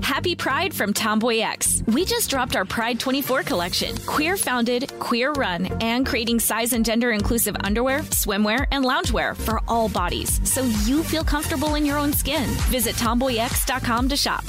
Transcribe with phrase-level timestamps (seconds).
[0.00, 1.82] Happy Pride from Tomboy X.
[1.88, 3.96] We just dropped our Pride 24 collection.
[4.06, 9.60] Queer founded, queer run, and creating size and gender inclusive underwear, swimwear, and loungewear for
[9.68, 12.48] all bodies so you feel comfortable in your own skin.
[12.70, 14.44] Visit tomboyx.com to shop.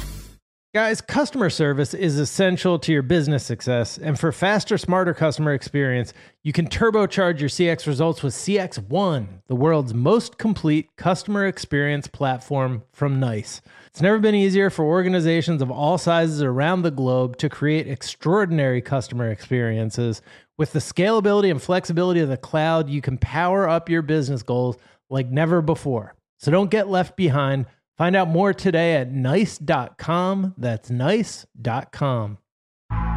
[0.73, 3.97] Guys, customer service is essential to your business success.
[3.97, 6.13] And for faster, smarter customer experience,
[6.43, 12.83] you can turbocharge your CX results with CX1, the world's most complete customer experience platform
[12.91, 13.61] from NICE.
[13.87, 18.81] It's never been easier for organizations of all sizes around the globe to create extraordinary
[18.81, 20.21] customer experiences.
[20.57, 24.77] With the scalability and flexibility of the cloud, you can power up your business goals
[25.09, 26.15] like never before.
[26.37, 27.65] So don't get left behind.
[27.97, 30.53] Find out more today at nice.com.
[30.57, 32.37] That's nice.com.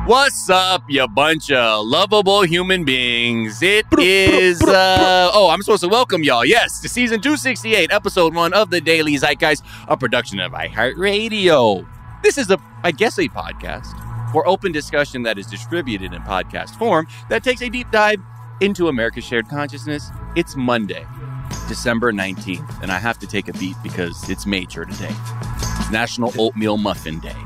[0.06, 3.62] What's up, you bunch of lovable human beings?
[3.62, 8.52] It is, uh, oh, I'm supposed to welcome y'all, yes, to season 268, episode one
[8.52, 11.86] of the Daily Zeitgeist, a production of iHeartRadio.
[12.24, 13.86] This is, a, I guess, a podcast
[14.32, 18.20] for open discussion that is distributed in podcast form that takes a deep dive
[18.60, 20.10] into America's shared consciousness.
[20.34, 21.06] It's Monday,
[21.68, 25.14] December 19th, and I have to take a beat because it's major today.
[25.78, 27.36] It's National Oatmeal Muffin Day.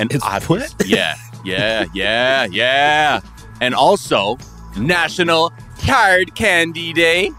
[0.00, 0.86] And It's obvious- what?
[0.86, 1.14] Yeah,
[1.44, 3.20] yeah, yeah, yeah.
[3.60, 4.38] And also
[4.76, 5.52] National
[5.84, 7.32] Card Candy Day.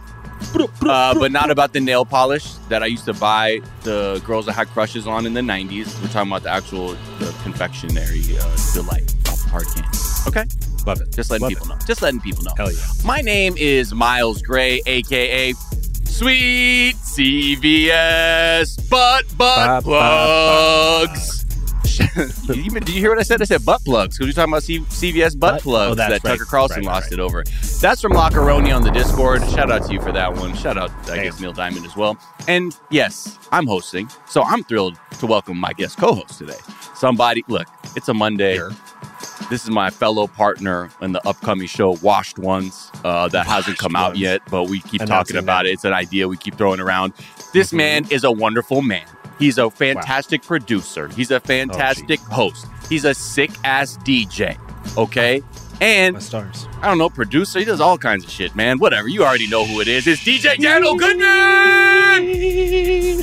[0.82, 4.54] Uh, but not about the nail polish that I used to buy the girls that
[4.54, 6.02] had crushes on in the 90s.
[6.02, 9.88] We're talking about the actual the confectionery uh, delight of hard candy.
[10.28, 10.46] Okay?
[10.86, 11.14] Love it.
[11.14, 11.78] Just letting Love people know.
[11.86, 12.54] Just letting people know.
[12.58, 12.80] Hell yeah.
[13.06, 15.54] My name is Miles Gray, aka
[16.06, 21.08] Sweet CVS Butt Butt Ba, ba, ba.
[21.08, 21.46] Plugs.
[22.48, 23.42] Did you did you hear what I said?
[23.42, 26.12] I said butt plugs because we're talking about C- CVS butt Butt- plugs oh, that
[26.12, 26.22] right.
[26.22, 27.14] Tucker Carlson Right, lost right.
[27.14, 27.44] it over.
[27.80, 29.42] That's from Lockeroni on the Discord.
[29.50, 30.56] Shout out to you for that one.
[30.56, 31.24] Shout out, I Damn.
[31.26, 32.18] guess, Neil Diamond as well.
[32.48, 36.58] And yes, I'm hosting, so I'm thrilled to welcome my guest co-host today.
[36.96, 38.60] Somebody, look, it's a Monday.
[39.50, 43.96] This is my fellow partner in the upcoming show, Washed Ones, uh, that hasn't come
[43.96, 45.70] out yet, but we keep talking about that.
[45.70, 45.74] it.
[45.74, 47.14] It's an idea we keep throwing around.
[47.54, 47.78] This Mhm.
[47.78, 49.06] man is a wonderful man.
[49.42, 51.10] He's a fantastic producer.
[51.10, 52.68] He's a fantastic oh, host.
[52.90, 54.58] He's a sick ass DJ.
[54.98, 55.44] Okay.
[55.82, 56.68] And My stars.
[56.82, 57.60] I don't know, producer.
[57.60, 58.78] He does all kinds of shit, man.
[58.78, 59.08] Whatever.
[59.08, 60.06] You already know who it is.
[60.06, 61.28] It's DJ Daniel Goodman.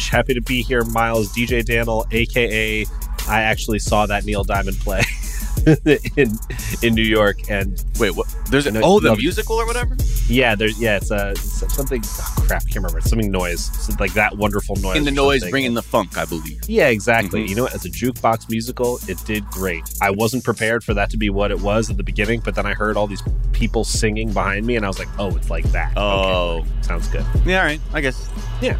[0.01, 1.33] Happy to be here, Miles.
[1.33, 2.85] DJ Daniel, aka
[3.29, 5.03] I actually saw that Neil Diamond play
[6.17, 6.39] in
[6.83, 8.33] in New York, and Wait, what?
[8.51, 9.97] There's an oh, the musical or whatever.
[10.29, 12.03] yeah, there's yeah, it's a it's something.
[12.05, 12.99] Oh, crap, can't remember.
[12.99, 14.97] It's something noise, it's like that wonderful noise.
[14.97, 15.51] In the noise, something.
[15.51, 16.61] bringing the funk, I believe.
[16.69, 17.45] Yeah, exactly.
[17.45, 17.49] Mhm.
[17.49, 17.75] You know what?
[17.75, 19.83] As a jukebox musical, it did great.
[20.01, 22.67] I wasn't prepared for that to be what it was at the beginning, but then
[22.67, 25.65] I heard all these people singing behind me, and I was like, "Oh, it's like
[25.73, 26.59] that." Oh.
[26.59, 27.25] okay, sounds good.
[27.45, 27.81] Yeah, all right.
[27.93, 28.29] I guess.
[28.61, 28.79] Yeah.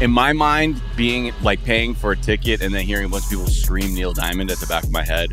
[0.00, 3.30] In my mind, being like paying for a ticket and then hearing a bunch of
[3.30, 5.30] people scream Neil Diamond at the back of my head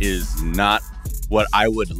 [0.00, 0.82] is not
[1.28, 1.90] what I would.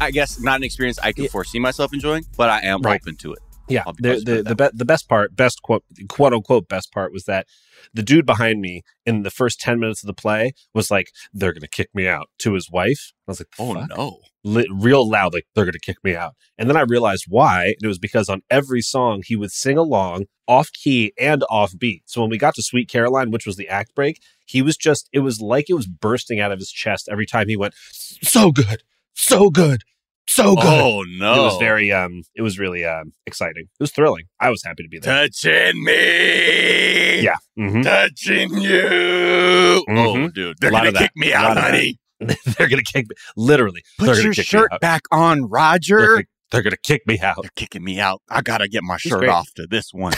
[0.00, 1.30] I guess not an experience I could Yeah.
[1.30, 3.00] foresee myself enjoying, but I am Right.
[3.02, 3.40] open to it.
[3.70, 7.24] Yeah, the the the, be- the best part, best quote quote unquote best part was
[7.24, 7.46] that
[7.92, 11.52] the dude behind me in the first ten minutes of the play was like, "They're
[11.52, 13.12] gonna kick me out" to his wife.
[13.26, 14.20] I was like, Oh "Fuck?" no!
[14.44, 16.34] Li- real loud, like they're gonna kick me out.
[16.56, 19.76] And then I realized why, and it was because on every song he would sing
[19.76, 22.02] along off key and off beat.
[22.06, 25.08] So when we got to Sweet Caroline, which was the act break, he was just
[25.12, 27.74] it was like it was bursting out of his chest every time he went,
[28.22, 28.82] "So good,
[29.14, 29.82] so good,
[30.28, 31.34] so good." Oh no!
[31.34, 33.64] It was very um it was really um exciting.
[33.64, 34.26] It was thrilling.
[34.40, 35.28] I was happy to be there.
[35.28, 37.20] touching me.
[37.22, 37.36] Yeah.
[37.58, 37.82] Mhm.
[37.82, 39.84] touching you.
[39.88, 40.32] Oh, Mhm.
[40.32, 41.00] dude, they're gonna of that.
[41.02, 41.98] kick me out, honey.
[42.58, 43.82] they're gonna kick me literally.
[43.98, 46.24] Put your shirt back on, Roger.
[46.50, 47.38] they're gonna kick me out.
[47.42, 48.22] They're kicking me out.
[48.28, 49.30] I gotta get my He's shirt great.
[49.30, 50.14] off to this one.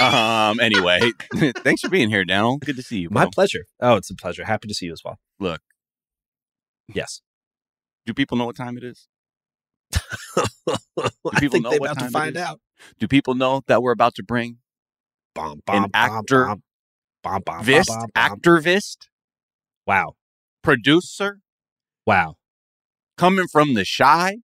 [0.00, 0.60] um.
[0.60, 1.12] Anyway,
[1.64, 2.58] thanks for being here, Daniel.
[2.58, 3.08] Good to see you.
[3.10, 3.64] My pleasure.
[3.80, 4.44] Oh, it's a pleasure.
[4.44, 5.18] Happy to see you as well.
[5.40, 5.60] Look.
[6.92, 7.22] Yes.
[8.04, 9.06] Do people know what time it is?
[10.36, 12.60] I people think know they're what about time to find out.
[12.98, 14.58] Do people know that we're about to bring
[15.34, 16.62] Bom, An bom, actor, bom,
[17.22, 18.38] bom, bom, Vist, bom, bom, bom.
[18.40, 18.96] activist,
[19.86, 20.14] Wow.
[20.62, 21.40] Producer,
[22.06, 22.36] Wow.
[23.18, 24.38] coming from the shy,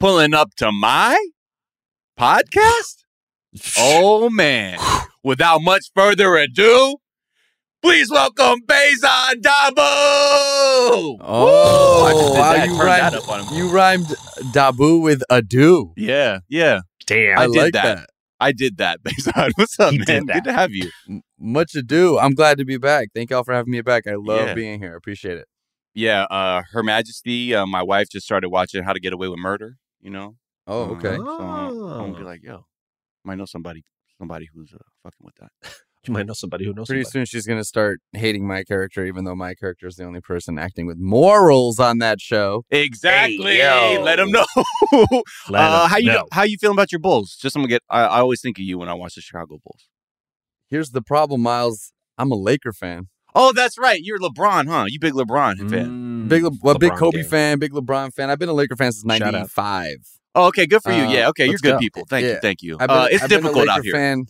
[0.00, 1.18] pulling up to my
[2.18, 3.04] podcast?
[3.78, 4.78] Oh man.
[5.24, 6.96] Without much further ado,
[7.80, 11.16] Please welcome Behzad Dabu.
[11.20, 13.54] Oh, I just did wow, that, you turned that rhymed, up on him.
[13.56, 14.06] you rhymed
[14.52, 15.92] Dabu with ado.
[15.96, 16.80] Yeah, yeah.
[17.06, 17.38] Damn.
[17.38, 17.82] I I, did like that.
[17.98, 18.10] that.
[18.40, 19.52] I did that, Behzad.
[19.54, 20.06] What's up, He man?
[20.06, 20.34] did that.
[20.34, 20.90] Good to have you.
[21.08, 21.20] Mm.
[21.40, 22.18] M- Much ado.
[22.18, 23.08] I'm glad to be back.
[23.14, 24.06] Thank y'all for having me back.
[24.06, 24.54] I love Yeah.
[24.54, 24.94] being here.
[24.96, 25.46] Appreciate it.
[25.94, 29.38] Yeah, uh, Her Majesty, uh, my wife just started watching How to Get Away with
[29.40, 30.36] Murder, you know?
[30.66, 31.16] Oh, Uh, okay.
[31.16, 31.74] So I'm
[32.12, 32.26] gonna be Oh.
[32.26, 32.66] like, yo,
[33.24, 33.82] might know somebody
[34.18, 35.50] somebody who's uh, fucking with that.
[36.06, 37.26] You might know somebody who knows Pretty somebody.
[37.26, 40.56] soon she's gonna start hating my character, even though my character is the only person
[40.58, 42.64] acting with morals on that show.
[42.70, 43.56] Exactly.
[43.56, 43.98] Hey.
[43.98, 44.46] Let them know.
[45.50, 46.26] Let uh, 'em how you know.
[46.32, 47.36] how you feeling about your Bulls?
[47.40, 47.82] Just I'm gonna get.
[47.90, 49.88] I, I always think of you when I watch the Chicago Bulls.
[50.68, 51.92] Here's the problem, Miles.
[52.18, 53.08] I'm a Laker fan.
[53.34, 54.00] Oh, that's right.
[54.02, 54.86] You're LeBron, huh?
[54.88, 56.26] You big LeBron fan.
[56.26, 56.28] Mm.
[56.28, 57.28] Big, Le- well, big Kobe gang.
[57.28, 58.30] fan, big LeBron fan.
[58.30, 59.32] I've been a Laker fan since Shout out.
[59.32, 59.96] '95.
[60.34, 60.66] Oh, okay.
[60.66, 61.02] Good for you.
[61.04, 61.28] Uh, yeah.
[61.28, 61.46] Okay.
[61.46, 61.78] You're good go.
[61.78, 62.04] people.
[62.08, 62.38] Thank you.
[62.40, 62.76] Thank you.
[62.78, 63.92] Been, uh, it's I've been a difficult out here.
[63.92, 64.24] Fan.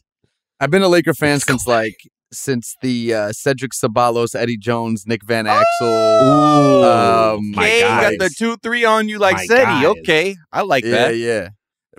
[0.60, 1.52] I've been a Laker fan Let's go.
[1.54, 1.96] since like
[2.32, 5.62] since the uh, Cedric Ceballos, Eddie Jones, Nick Van Exel.
[5.82, 8.16] Ooh, Um, my okay, you guys.
[8.18, 9.64] got the two three on you like My Seti.
[9.64, 9.84] guys.
[9.86, 11.16] Okay, I like yeah, that.
[11.16, 11.48] Yeah, yeah.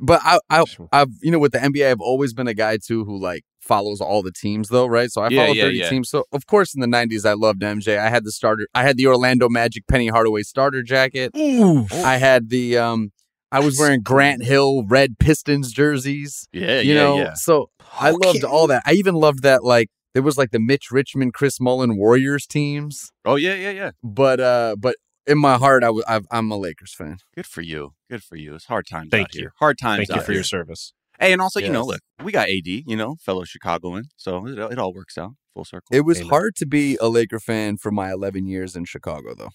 [0.02, 3.06] But I, I, I've you know with the NBA, I've always been a guy too
[3.06, 5.10] who like follows all the teams though, right?
[5.12, 5.90] So I Yeah, follow yeah, 30 yeah.
[5.90, 6.10] teams.
[6.10, 7.98] So of course in the 90s I loved MJ.
[7.98, 8.68] I had the starter.
[8.74, 11.32] I had the Orlando Magic Penny Hardaway starter jacket.
[11.38, 11.88] Ooh.
[11.94, 13.12] I had the um.
[13.52, 16.48] I was wearing Grant Hill red Pistons jerseys.
[16.54, 17.34] Yeah, you yeah, know, yeah.
[17.34, 17.70] so
[18.00, 18.84] I loved all that.
[18.86, 23.12] I even loved that like there was like the Mitch Richmond, Chris Mullin Warriors teams.
[23.26, 23.92] Oh yeah, yeah, yeah.
[24.04, 24.96] But uh, but
[25.26, 27.18] in my heart, I w- I've, I'm a Lakers fan.
[27.36, 27.94] Good for you.
[28.10, 28.54] Good for you.
[28.56, 29.42] It's hard times Thank out you.
[29.42, 29.54] here.
[29.60, 30.40] Hard times Thank you for here.
[30.40, 30.94] your service.
[31.20, 34.58] Hey, and also, you know, look, we got AD, you know, fellow Chicagoan, so it,
[34.58, 35.88] it all works out full circle.
[35.92, 36.30] It was Amen.
[36.30, 39.50] hard to be a Laker fan for my 11 years in Chicago, though.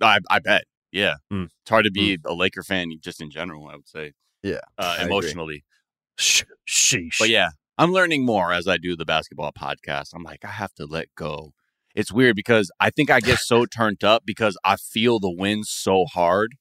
[0.00, 0.64] I, I bet.
[0.92, 1.46] Yeah, Mm.
[1.46, 3.68] it's hard to be a Laker fan just in general.
[3.68, 4.12] I would say.
[4.42, 5.64] Yeah, uh, emotionally.
[6.18, 7.18] Sh- sheesh.
[7.18, 10.10] But yeah, I'm learning more as I do the basketball podcast.
[10.14, 11.52] I'm like, I have to let go.
[11.94, 15.68] It's weird because I think I get so turned up because I feel the wins
[15.70, 16.54] so hard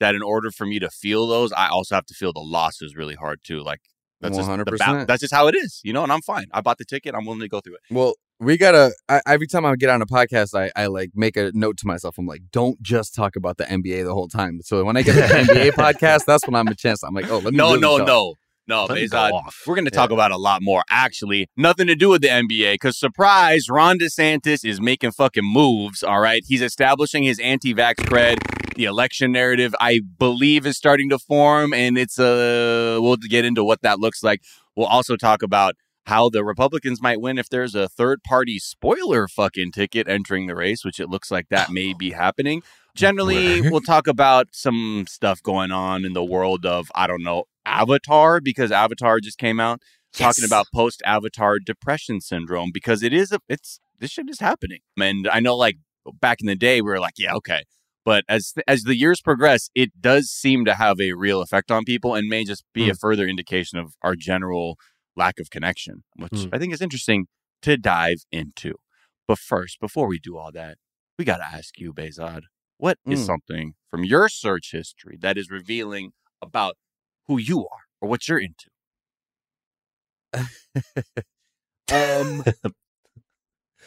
[0.00, 2.94] that in order for me to feel those, I also have to feel the losses
[2.96, 3.62] really hard too.
[3.62, 3.80] Like
[4.20, 6.02] that's just the ba- that's just how it is, you know.
[6.02, 6.46] And I'm fine.
[6.52, 7.14] I bought the ticket.
[7.14, 7.80] I'm willing to go through it.
[7.90, 8.92] Well, we gotta.
[9.08, 11.86] I, every time I get on a podcast, I, I like make a note to
[11.86, 12.18] myself.
[12.18, 14.60] I'm like, don't just talk about the NBA the whole time.
[14.62, 17.02] So when I get the NBA podcast, that's when I'm a chance.
[17.02, 17.58] I'm like, oh, let me.
[17.58, 18.06] No, really no, talk.
[18.06, 18.34] no,
[18.66, 18.84] no.
[18.86, 20.82] Let me go uh, We're going to talk about a lot more.
[20.90, 26.02] Actually, nothing to do with the NBA because surprise, Ron DeSantis is making fucking moves.
[26.02, 28.57] All right, he's establishing his anti-vax cred.
[28.78, 33.64] The election narrative, I believe, is starting to form, and it's uh, we'll get into
[33.64, 34.40] what that looks like.
[34.76, 35.74] We'll also talk about
[36.06, 40.84] how the Republicans might win if there's a third-party spoiler fucking ticket entering the race,
[40.84, 42.62] which it looks like that may be happening.
[42.94, 47.46] Generally, we'll talk about some stuff going on in the world of I don't know
[47.66, 49.82] Avatar because Avatar just came out
[50.12, 54.82] talking about post Avatar depression syndrome because it is a it's this shit is happening.
[54.96, 55.78] And I know like
[56.20, 57.64] back in the day we were like, yeah, okay.
[58.08, 61.84] But as as the years progress, it does seem to have a real effect on
[61.84, 64.78] people and may just be a further indication of our general
[65.14, 66.48] lack of connection, which Mm.
[66.54, 67.26] I think is interesting
[67.60, 68.76] to dive into.
[69.26, 70.78] But first, before we do all that,
[71.18, 72.44] we got to ask you, Behzad,
[72.78, 73.26] what is Mm.
[73.26, 76.78] something from your search history that is revealing about
[77.26, 78.70] who you are or what you're into?
[81.92, 82.42] Um,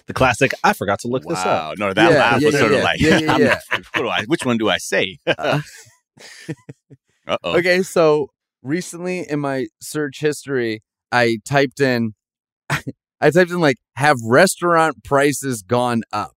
[0.07, 0.51] the classic.
[0.63, 1.77] I forgot to look this up.
[1.77, 3.59] No, that Yeah, laugh yeah, was yeah, sort of like, Yeah, yeah, I'm yeah.
[3.93, 5.17] what do I, which one do I say?
[5.27, 5.61] uh,
[7.43, 8.27] okay, so
[8.61, 10.81] recently in my search history,
[11.11, 12.13] I typed in,
[12.69, 16.35] I typed in like, have restaurant prices gone up?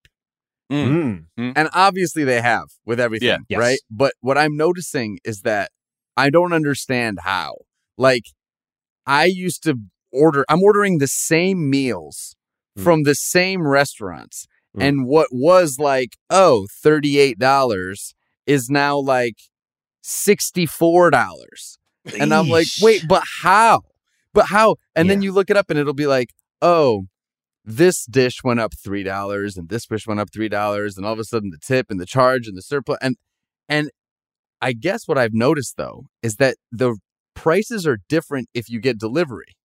[0.73, 1.26] Mm.
[1.38, 3.38] And obviously they have with everything, Yeah.
[3.49, 3.59] Yes.
[3.59, 3.78] right?
[3.90, 5.71] But what I'm noticing is that
[6.16, 7.56] I don't understand how.
[7.97, 8.25] Like,
[9.06, 9.76] I used to
[10.11, 12.35] order, I'm ordering the same meals
[12.78, 12.83] Mm.
[12.83, 14.47] from the same restaurants.
[14.76, 14.83] Mm.
[14.83, 18.14] And what was like, oh, $38
[18.47, 19.37] is now like
[20.02, 21.78] $64.
[22.19, 23.83] And I'm like, wait, but how?
[24.33, 24.76] But how?
[24.95, 27.04] And then you look it up and it'll be like, oh,
[27.64, 31.12] this dish went up three dollars and this dish went up three dollars, and all
[31.14, 33.16] of a sudden the tip and the charge and the surplus and
[33.69, 33.90] and
[34.61, 36.97] I guess what I've noticed though is that the
[37.35, 39.57] prices are different if you get delivery.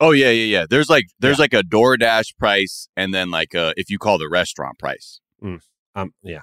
[0.00, 0.66] Oh yeah, yeah, yeah.
[0.68, 4.28] There's like there's like a DoorDash price, and then like uh if you call the
[4.28, 5.20] restaurant price.
[5.94, 6.42] Um, yeah.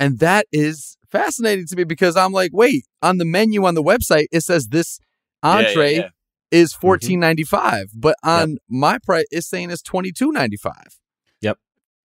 [0.00, 3.82] And that is fascinating to me because I'm like, wait, on the menu on the
[3.82, 4.98] website it says this
[5.44, 6.08] Yeah, yeah, entree yeah.
[6.50, 10.98] is fourteen ninety five, but on my price it's saying it's twenty two ninety five.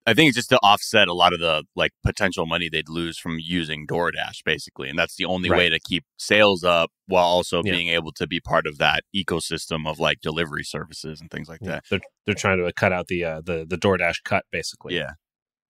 [0.10, 3.18] I think it's just to offset a lot of the like potential money they'd lose
[3.18, 7.62] from using DoorDash, basically, and that's the only way to keep sales up while also
[7.64, 7.74] Yeah.
[7.74, 11.60] being able to be part of that ecosystem of like delivery services and things like
[11.62, 11.84] that.
[11.90, 14.96] They're they're trying to cut out the uh, the the DoorDash cut basically.
[14.96, 15.12] Yeah,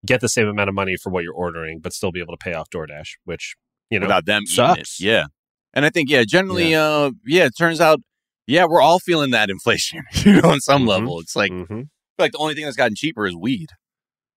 [0.06, 2.44] Get the same amount of money for what you're ordering, but still be able to
[2.44, 3.56] pay off DoorDash, which
[3.90, 5.00] you know without them sucks.
[5.02, 5.26] Yeah,
[5.74, 8.00] and I think yeah, generally, uh, yeah, it turns out,
[8.48, 10.88] yeah, we're all feeling that inflation, you know, on some Mhm.
[10.88, 11.20] level.
[11.20, 11.90] It's like Mhm.
[12.18, 13.70] like the only thing that's gotten cheaper is weed.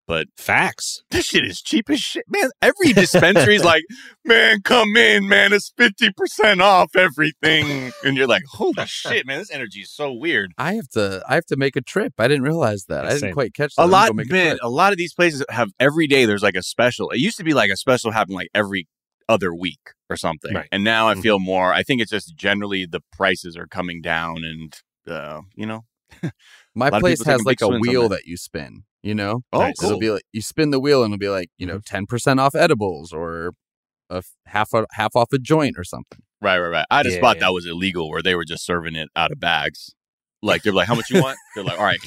[0.09, 1.03] But facts.
[1.11, 2.51] this shit is cheap as shit, man.
[2.61, 3.85] Every dispensary is like,
[4.25, 5.53] man, come in, man.
[5.53, 9.39] It's fifty percent off everything, and you're like, holy shit, man.
[9.39, 10.53] This energy is so weird.
[10.59, 12.15] I have to I have to make a trip.
[12.19, 13.05] I didn't realize that.
[13.05, 13.35] I didn't Same.
[13.35, 13.85] quite catch that.
[13.85, 14.59] A lot, gonna a man.
[14.61, 16.25] A lot of these places have every day.
[16.25, 17.11] There's like a special.
[17.11, 18.89] It used to be like a special happened like every
[19.29, 20.69] other week or something, Right.
[20.73, 21.23] and now I Mhm.
[21.23, 21.73] feel more.
[21.73, 24.75] I think it's just generally the prices are coming down, and
[25.07, 25.85] uh, you know,
[26.75, 28.17] My place has like a wheel that.
[28.17, 29.43] that you spin, you know?
[29.53, 29.75] oh, Nice.
[29.79, 29.89] cool.
[29.91, 32.55] It'll be like you spin the wheel and it'll be like, you know, 10% off
[32.55, 33.53] edibles or
[34.11, 36.19] a half a, half off a joint or something.
[36.41, 36.87] Right, right, right.
[36.91, 37.47] I had a Yeah, spot yeah.
[37.47, 39.95] that was illegal where they were just serving it out of bags.
[40.45, 42.01] Like they're like, "How much you want?" They're like, "All right."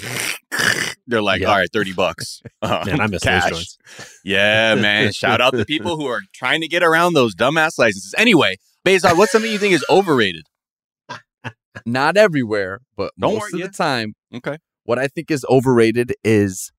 [1.07, 1.47] They're like, Yeah.
[1.51, 3.43] "All right, thirty bucks." Uh, Man, I miss cash.
[3.49, 4.19] those joints.
[4.25, 5.13] Yeah, man.
[5.13, 8.13] Shout out to people who are trying to get around those dumbass licenses.
[8.17, 10.43] Anyway, Behzad, what's something you think is overrated?
[11.85, 14.57] Not everywhere, but Don't most worry, of the time, Okay.
[14.83, 16.71] what I think is overrated is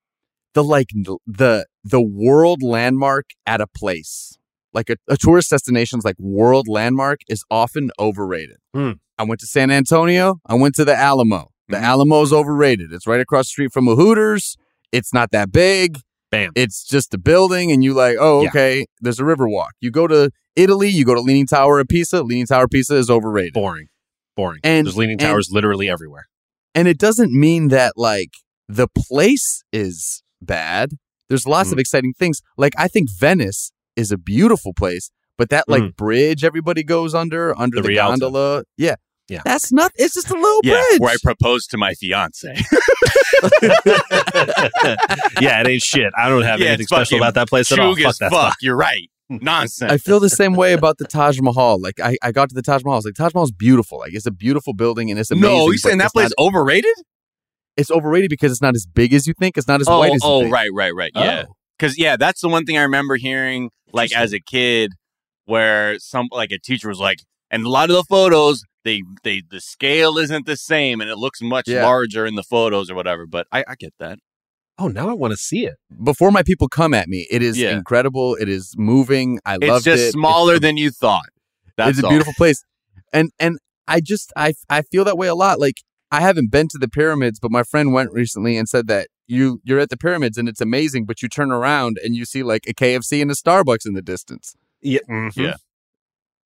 [0.57, 0.89] the like
[1.27, 4.37] the the world landmark at a place.
[4.73, 8.57] Like a, a tourist destination's like world landmark is often overrated.
[8.75, 8.93] Hmm.
[9.19, 10.41] I went to San Antonio.
[10.47, 11.51] I went to the Alamo.
[11.69, 11.83] The Mhm.
[11.83, 12.93] Alamo's overrated.
[12.93, 14.57] It's right across the street from a Hooters.
[14.93, 16.01] It's not that big.
[16.31, 16.53] Bam.
[16.55, 18.49] It's just a building, and you like, oh, Yeah.
[18.51, 18.87] okay.
[19.01, 19.73] There's a river walk.
[19.81, 20.89] You go to Italy.
[20.89, 22.23] You go to Leaning Tower of Pisa.
[22.23, 23.53] Leaning Tower of Pisa is overrated.
[23.55, 23.89] Boring.
[24.37, 24.61] Boring.
[24.65, 26.27] And- There's leaning and- towers literally everywhere.
[26.75, 28.33] And it doesn't mean that like
[28.69, 30.93] the place is bad.
[31.29, 31.73] There's lots Mm.
[31.75, 32.41] of exciting things.
[32.57, 37.59] Like I think Venice is a beautiful place, but that like bridge everybody goes under
[37.59, 38.95] under The the, gondola, yeah,
[39.29, 39.43] Yeah.
[39.45, 39.91] that's not.
[39.97, 41.01] It's just a little Yeah, bridge.
[41.01, 42.49] where I proposed to my fiance.
[45.41, 46.13] yeah, it ain't shit.
[46.17, 47.95] I don't have Yeah, anything special about that place at all.
[47.97, 48.57] Fuck that fuck.
[48.61, 49.11] You're right.
[49.29, 49.91] Nonsense.
[49.91, 51.81] I feel the same way about the Taj Mahal.
[51.81, 52.95] Like I, I got to the Taj Mahal.
[52.95, 53.99] I was like, Taj Mahal's beautiful.
[53.99, 55.49] Like it's a beautiful building and it's amazing.
[55.57, 56.95] no, you saying that place not- overrated?
[57.77, 59.57] It's overrated because it's not as big as you think.
[59.57, 60.53] It's not as oh, white as you oh, think.
[60.53, 61.13] right, right, right.
[61.15, 61.45] Yeah.
[61.49, 61.53] Oh.
[61.79, 64.93] Because yeah, that's the one thing I remember hearing, like as a kid,
[65.45, 67.19] where some like a teacher was like,
[67.51, 71.17] and a lot of the photos, they they the scale isn't the same, and it
[71.19, 71.85] looks much Yeah.
[71.85, 73.27] larger in the photos or whatever.
[73.27, 74.19] But I, I get that.
[74.79, 75.75] Oh, now I want to see it.
[76.03, 77.77] Before my people come at me, it is Yeah.
[77.77, 78.37] incredible.
[78.37, 79.39] It is moving.
[79.45, 79.71] I love it.
[79.71, 81.29] It's just smaller It's than you thought.
[81.77, 82.11] That's it's a all.
[82.11, 82.63] beautiful place
[83.13, 85.77] and and i just i i feel that way a lot like
[86.11, 89.61] i haven't been to the pyramids but my friend went recently and said that you
[89.65, 92.65] you're at the pyramids and it's amazing but you turn around and you see like
[92.69, 95.01] a kfc and a starbucks in the distance Yeah.
[95.09, 95.35] mhm.
[95.37, 95.55] Yeah.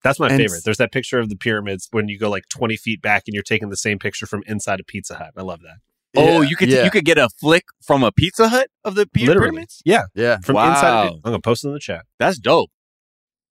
[0.02, 0.64] That's my And favorite.
[0.64, 3.42] There's that picture of the pyramids when you go like 20 feet back and you're
[3.42, 5.32] taking the same picture from inside a Pizza Hut.
[5.36, 5.76] I love that.
[6.16, 8.94] Oh, Yeah, you could yeah, you could get a flick from a Pizza Hut of
[8.94, 9.50] the py- Literally.
[9.50, 9.82] pyramids.
[9.84, 10.04] Yeah.
[10.14, 10.70] yeah From Wow.
[10.70, 11.00] inside.
[11.00, 11.12] Of it.
[11.16, 12.06] I'm going to post it in the chat.
[12.18, 12.70] That's dope.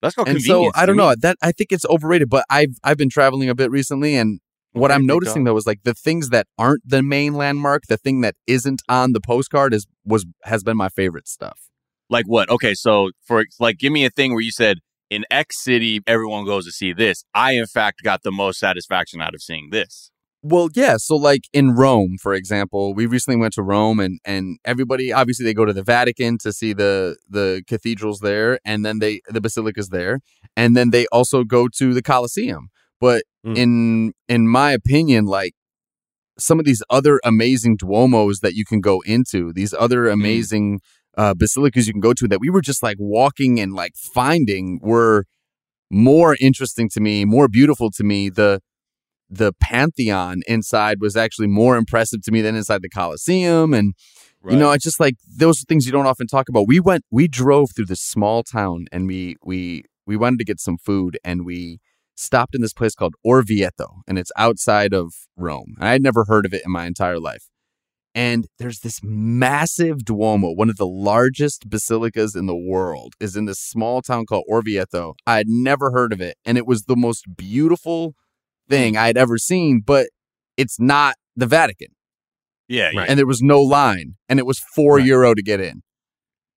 [0.02, 2.96] That's called and so i don't know that i think it's overrated but i've i've
[2.98, 4.40] been traveling a bit recently and
[4.74, 8.22] what i'm noticing though is like the things that aren't the main landmark the thing
[8.22, 11.70] that isn't on the postcard is was has been my favorite stuff
[12.10, 12.50] Like what?
[12.50, 16.46] Okay, so for like, give me a thing where you said in X city everyone
[16.46, 17.24] goes to see this.
[17.34, 20.12] I in fact got the most satisfaction out of seeing this.
[20.42, 20.96] Well, yeah.
[20.98, 25.46] So, like in Rome, for example, we recently went to Rome, and and everybody obviously
[25.46, 29.42] they go to the Vatican to see the the cathedrals there, and then they the
[29.42, 30.22] basilicas there,
[30.56, 32.70] and then they also go to the Colosseum.
[33.00, 33.58] But Mm.
[33.58, 35.54] in in my opinion, like
[36.38, 40.80] some of these other amazing Duomos that you can go into, these other amazing
[41.18, 44.80] uh, basilicas you can go to that we were just like walking and like finding
[44.82, 45.26] were
[45.90, 48.30] more interesting to me, more beautiful to me.
[48.30, 48.62] The
[49.30, 53.74] the Pantheon inside was actually more impressive to me than inside the Colosseum.
[53.74, 53.94] And
[54.44, 56.68] you know, it's just like those are things you don't often talk about.
[56.68, 60.60] We went, we drove through this small town, and we we we wanted to get
[60.60, 61.80] some food, and we
[62.20, 65.76] stopped in this place called Orvieto, and it's outside of Rome.
[65.80, 67.48] I had never heard of it in my entire life.
[68.16, 73.46] And there's this massive Duomo, one of the largest basilicas in the world, is in
[73.46, 75.14] this small town called Orvieto.
[75.28, 78.16] I had never heard of it, and it was the most beautiful
[78.68, 80.08] thing I had ever seen, but
[80.58, 81.90] it's not the Vatican.
[82.68, 83.10] yeah, yeah, Right.
[83.10, 85.06] And there was no line, and it was four Right.
[85.06, 85.82] euro to get in.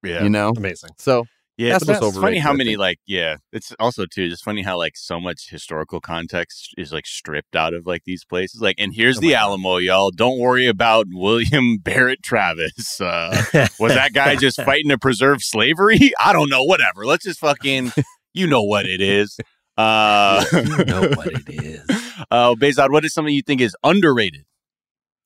[0.03, 0.23] yeah.
[0.25, 0.91] You know, Amazing.
[0.99, 1.27] so
[1.59, 3.37] Yeah, That's it's, what's it's funny how many like yeah.
[3.53, 7.75] It's also too just funny how like so much historical context is like stripped out
[7.75, 8.61] of like these places.
[8.63, 9.41] Like, and here's Oh the my God.
[9.43, 10.11] Alamo, y'all.
[10.11, 13.01] Don't worry about William Barrett Travis.
[13.01, 13.37] Uh,
[13.79, 16.13] was that guy just fighting to preserve slavery?
[16.25, 16.65] I don't know.
[16.65, 17.05] Whatever.
[17.05, 17.93] Let's just fucking.
[18.35, 19.37] You know what it is.
[19.77, 21.85] Uh, You know what it is.
[22.31, 24.45] Uh, Behzad, what is something you think is underrated?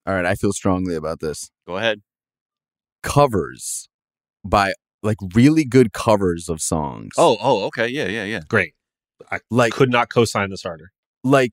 [0.07, 1.51] All right, I feel strongly about this.
[1.69, 2.03] Go ahead.
[3.03, 3.89] Covers
[4.45, 4.73] by
[5.03, 7.13] like really good covers of songs.
[7.17, 8.41] Oh, oh, okay, yeah, yeah, yeah.
[8.49, 8.75] Great.
[9.51, 10.91] like Could not co-sign this harder.
[11.25, 11.53] like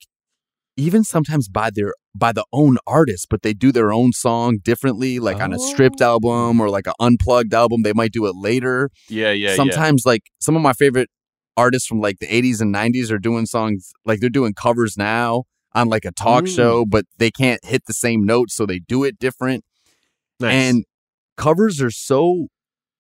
[0.76, 5.20] even sometimes by their by the own artist, but they do their own song differently,
[5.20, 6.06] like on a stripped Oh.
[6.14, 7.84] album or like an unplugged album.
[7.84, 8.90] They might do it later.
[9.10, 9.56] Yeah, yeah, yeah.
[9.56, 11.10] sometimes like some of my favorite
[11.56, 15.44] artists from like the 80s and 90s are doing songs like they're doing covers now
[15.76, 16.56] on like a talk Mm.
[16.56, 19.64] show but they can't hit the same notes so they do it different
[20.40, 20.52] Nice.
[20.52, 20.86] and
[21.38, 22.48] covers are so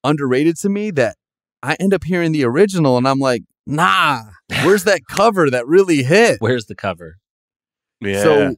[0.03, 1.15] underrated to me that
[1.61, 4.21] I end up hearing the original and I'm like nah
[4.63, 7.15] where's that cover that really hit where's the cover?
[8.01, 8.21] Yeah.
[8.23, 8.55] so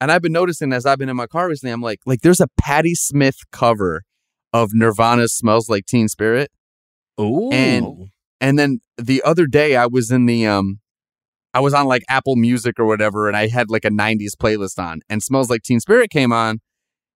[0.00, 2.40] and I've been noticing as I've been in my car recently I'm like like there's
[2.40, 4.02] a Patti Smith cover
[4.52, 6.50] of Nirvana's Smells Like Teen Spirit
[7.20, 7.50] Ooh.
[7.50, 10.80] And- And then the other day I was in the um
[11.54, 14.78] I was on like Apple Music or whatever and I had like a 90s playlist
[14.78, 16.60] on and Smells Like Teen Spirit came on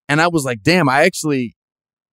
[0.08, 1.54] and I was like, "Damn, I actually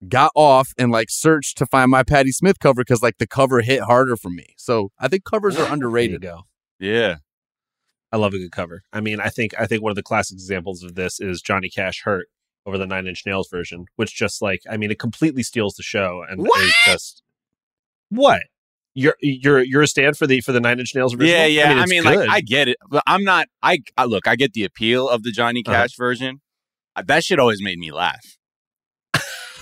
[0.08, 3.62] got off and like searched to find my Patti Smith cover cuz like the cover
[3.62, 6.22] hit harder for me." So, I think covers are There you underrated.
[6.22, 6.42] go.
[6.80, 7.18] yeah.
[8.12, 8.84] I love a good cover.
[8.94, 11.70] I mean, I think I think one of the classic examples of this is Johnny
[11.70, 12.28] Cash "Hurt"
[12.66, 15.84] over the Nine Inch Nails version, which just like I mean, it completely steals the
[15.84, 16.62] show and What?
[16.62, 17.22] is just
[18.10, 18.44] what
[18.94, 21.32] you're you're you're a stand for the for the Nine Inch Nails original.
[21.32, 21.74] Yeah, yeah.
[21.80, 22.30] I it's mean, like.
[22.30, 23.48] I get it, but I'm not.
[23.62, 24.26] I, I look.
[24.26, 25.76] I get the appeal of the Johnny Uh-huh.
[25.84, 26.40] Cash version.
[26.96, 28.37] Uh, That shit always made me laugh.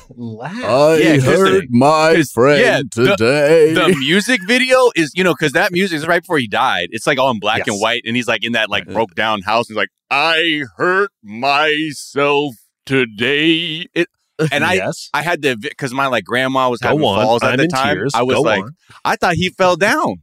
[0.09, 0.53] Laugh.
[0.63, 3.73] I Yeah, 'cause heard the- my 'cause, friend yeah, today.
[3.73, 6.89] The music video is, you know, because that music is right before he died.
[6.91, 7.67] It's like all in black Yes.
[7.69, 9.67] and white, and he's like in that like broke down house.
[9.67, 12.53] He's like, I hurt myself
[12.85, 13.87] today.
[13.93, 14.07] It,
[14.51, 15.09] and I, yes.
[15.13, 17.23] I had to because my like grandma was Go having on.
[17.23, 17.95] falls at I'm the in time.
[17.95, 18.11] tears.
[18.13, 18.71] I was Go like, on.
[19.03, 20.15] I thought he fell down.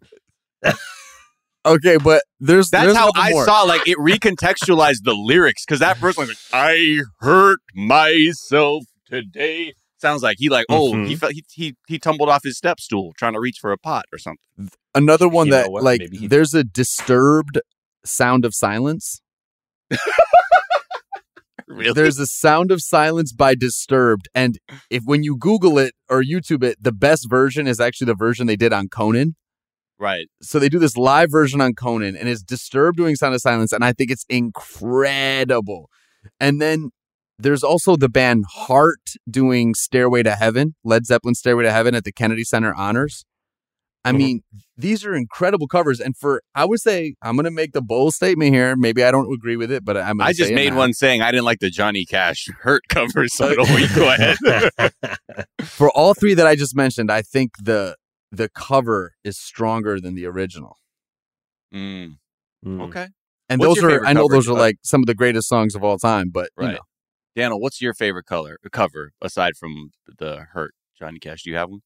[1.66, 3.44] okay, but there's That's there's how I more.
[3.44, 9.74] saw like it recontextualized the lyrics because that person was like, "I hurt myself today."
[9.98, 11.06] Sounds like he like oh Mhm.
[11.06, 13.78] he felt he, he he tumbled off his step stool trying to reach for a
[13.78, 14.70] pot or something.
[14.94, 15.84] Another one You that what?
[15.84, 17.60] like Maybe there's a disturbed
[18.04, 19.20] sound of silence.
[21.68, 21.92] Really?
[21.94, 24.58] There's a sound of silence by Disturbed, and
[24.90, 28.46] if when you Google it or YouTube it, the best version is actually the version
[28.46, 29.36] they did on Conan.
[29.98, 30.26] right.
[30.42, 33.72] So they do this live version on Conan, and it's Disturbed doing Sound of Silence,
[33.72, 35.88] and I think it's incredible.
[36.38, 36.90] And then
[37.42, 42.04] there's also the band Heart doing Stairway to Heaven, Led Zeppelin Stairway to Heaven at
[42.04, 43.24] the Kennedy Center Honors.
[44.04, 44.16] I Mhm.
[44.16, 44.40] mean,
[44.76, 48.14] these are incredible covers, and for I would say I'm going to make the bold
[48.14, 48.74] statement here.
[48.76, 50.16] Maybe I don't agree with it, but I'm.
[50.18, 50.78] Gonna I just say it made now.
[50.78, 54.36] one saying I didn't like the Johnny Cash hurt cover, so don't you go ahead.
[55.62, 57.96] for all three that I just mentioned, I think the
[58.32, 60.78] the cover is stronger than the original.
[61.74, 62.16] Mm,
[62.66, 62.80] Mm.
[62.88, 63.06] okay,
[63.48, 65.84] And What's those are I know those are like some of the greatest songs of
[65.84, 66.72] all time, but you right.
[66.74, 66.80] know,
[67.34, 71.42] Daniel, what's your favorite color cover aside from the hurt Johnny Cash?
[71.44, 71.80] Do you have one?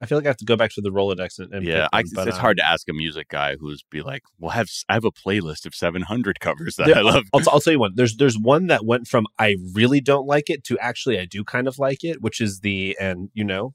[0.00, 1.88] I feel like I have to go back to the Rolodex and, and yeah, pick
[1.92, 4.22] I, one, it's, but, it's uh, hard to ask a music guy who's be like,
[4.38, 7.40] "Well, I have I have a playlist of 700 covers that There- I love." I'll,
[7.50, 7.92] I'll tell you one.
[7.96, 11.42] There's there's one that went from I really don't like it to actually I do
[11.42, 13.74] kind of like it, which is the and you know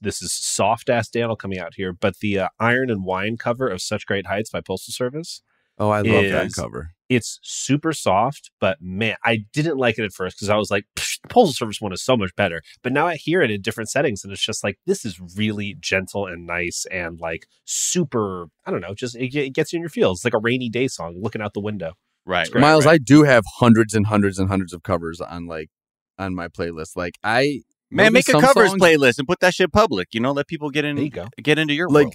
[0.00, 3.68] this is soft ass Daniel coming out here, but the uh, Iron and Wine cover
[3.68, 5.42] of Such Great Heights by Postal Service.
[5.78, 6.92] oh, I love that cover.
[7.10, 10.84] It's super soft, but man, I didn't like it at first because I was like,
[10.96, 12.62] "Psh, the Postal Service one is so much better.
[12.84, 15.76] But now I hear it in different settings, and it's just like this is really
[15.80, 18.46] gentle and nice and like super.
[18.64, 20.18] I don't know, just it, it gets you in your feels.
[20.20, 21.94] It's like a rainy day song, looking out the window.
[22.24, 22.60] Right, great.
[22.60, 22.92] Miles, right.
[22.94, 25.68] I do have hundreds and hundreds and hundreds of covers on like
[26.16, 26.96] on my playlist.
[26.96, 30.08] Like I Man, make a covers songs- playlist and put that shit public.
[30.12, 31.26] You know, let people get in, There you go.
[31.42, 32.14] get into your Like- world.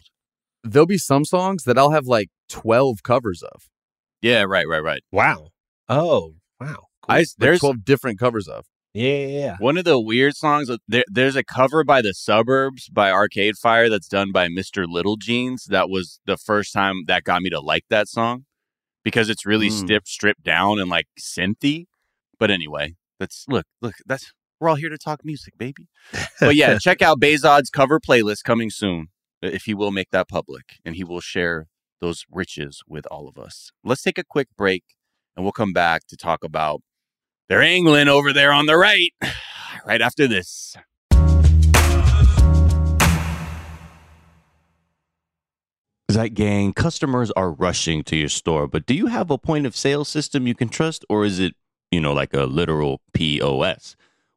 [0.63, 3.63] There'll be some songs that I'll have like twelve covers of.
[4.25, 5.03] Yeah, right, right, right.
[5.11, 5.49] Wow.
[5.87, 6.87] Oh, wow.
[7.07, 8.65] I Like there's twelve different covers of.
[8.93, 9.55] Yeah, yeah, yeah.
[9.59, 10.67] one of the weird songs.
[10.69, 14.85] that- There, there's a cover by the Suburbs by Arcade Fire that's done by Mr.
[14.87, 15.65] Little Jeans.
[15.65, 18.45] That was the first time that got me to like that song
[19.03, 19.73] because it's really Mm.
[19.83, 21.85] stripped, stripped down and like synthy.
[22.39, 23.95] But anyway, that's look, look.
[24.07, 25.87] That's we're all here to talk music, baby.
[26.39, 29.07] But yeah, check out Behzad's cover playlist coming soon.
[29.41, 31.67] If he will make that public and he will share
[32.01, 33.71] those riches with all of us.
[33.83, 34.83] Let's take a quick break
[35.35, 36.81] and we'll come back to talk about
[37.49, 39.13] their angling over there on the right,
[39.85, 40.75] right after this.
[46.33, 50.05] Gang, customers are rushing to your store, but do you have a point of sale
[50.05, 51.55] system you can trust, or is it,
[51.91, 53.97] you know, like a literal POS?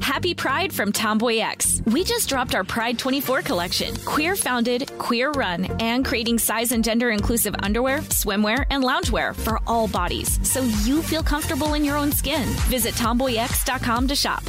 [0.00, 1.82] Happy Pride from Tomboy X.
[1.86, 3.94] We just dropped our Pride 24 collection.
[4.04, 9.60] Queer founded, queer run, and creating size and gender inclusive underwear, swimwear, and loungewear for
[9.66, 12.48] all bodies so you feel comfortable in your own skin.
[12.68, 14.42] Visit tomboyx.com to shop.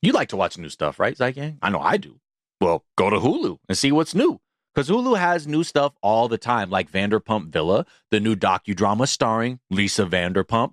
[0.00, 1.58] You like to watch new stuff, right, Zeitgang?
[1.60, 2.20] I know I do.
[2.60, 4.40] Well, go to Hulu and see what's new.
[4.74, 9.60] Because Hulu has new stuff all the time, like Vanderpump Villa, the new docudrama starring
[9.70, 10.72] Lisa Vanderpump.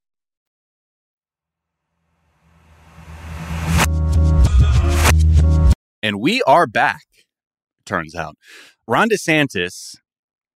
[6.03, 7.05] And we are back,
[7.85, 8.35] turns out.
[8.87, 9.95] Ron DeSantis,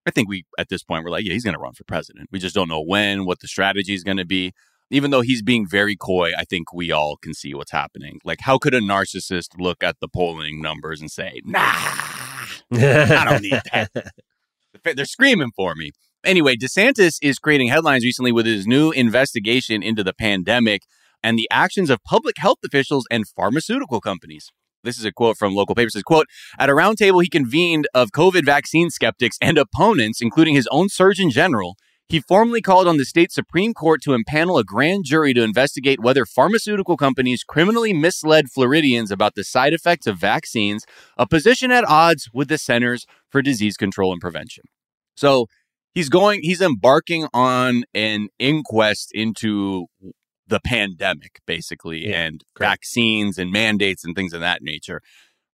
[0.05, 2.29] I think we, at this point, we're like, yeah, he's going to run for president.
[2.31, 4.53] We just don't know when, what the strategy is going to be.
[4.91, 8.19] Even though he's being very coy, I think we all can see what's happening.
[8.23, 13.41] Like, how could a narcissist look at the polling numbers and say, nah, I don't
[13.41, 13.89] need that?
[14.95, 15.91] They're screaming for me.
[16.23, 20.83] Anyway, DeSantis is creating headlines recently with his new investigation into the pandemic
[21.23, 24.51] and the actions of public health officials and pharmaceutical companies.
[24.85, 25.93] This is a quote from local papers.
[25.93, 30.67] Says, quote, at a roundtable he convened of COVID vaccine skeptics and opponents, including his
[30.71, 31.75] own Surgeon General,
[32.07, 35.99] he formally called on the state Supreme Court to impanel a grand jury to investigate
[35.99, 40.85] whether pharmaceutical companies criminally misled Floridians about the side effects of vaccines,
[41.17, 44.65] a position at odds with the Centers for Disease Control and Prevention.
[45.17, 45.47] So
[45.95, 49.87] he's going, he's embarking on an inquest into
[50.47, 52.67] the pandemic, basically, Yeah, and great.
[52.67, 55.01] vaccines and mandates and things of that nature.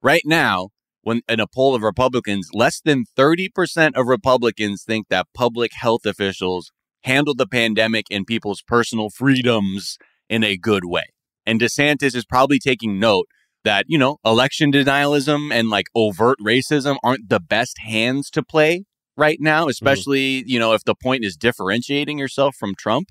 [0.01, 0.69] Right now,
[1.01, 6.05] when in a poll of Republicans, less than 30% of Republicans think that public health
[6.05, 6.71] officials
[7.03, 9.97] handled the pandemic and people's personal freedoms
[10.29, 11.05] in a good way.
[11.45, 13.25] And DeSantis is probably taking note
[13.63, 18.85] that, you know, election denialism and like overt racism aren't the best hands to play
[19.17, 19.69] right now, mm-hmm.
[19.69, 23.09] especially, you know, if the point is differentiating yourself from Trump.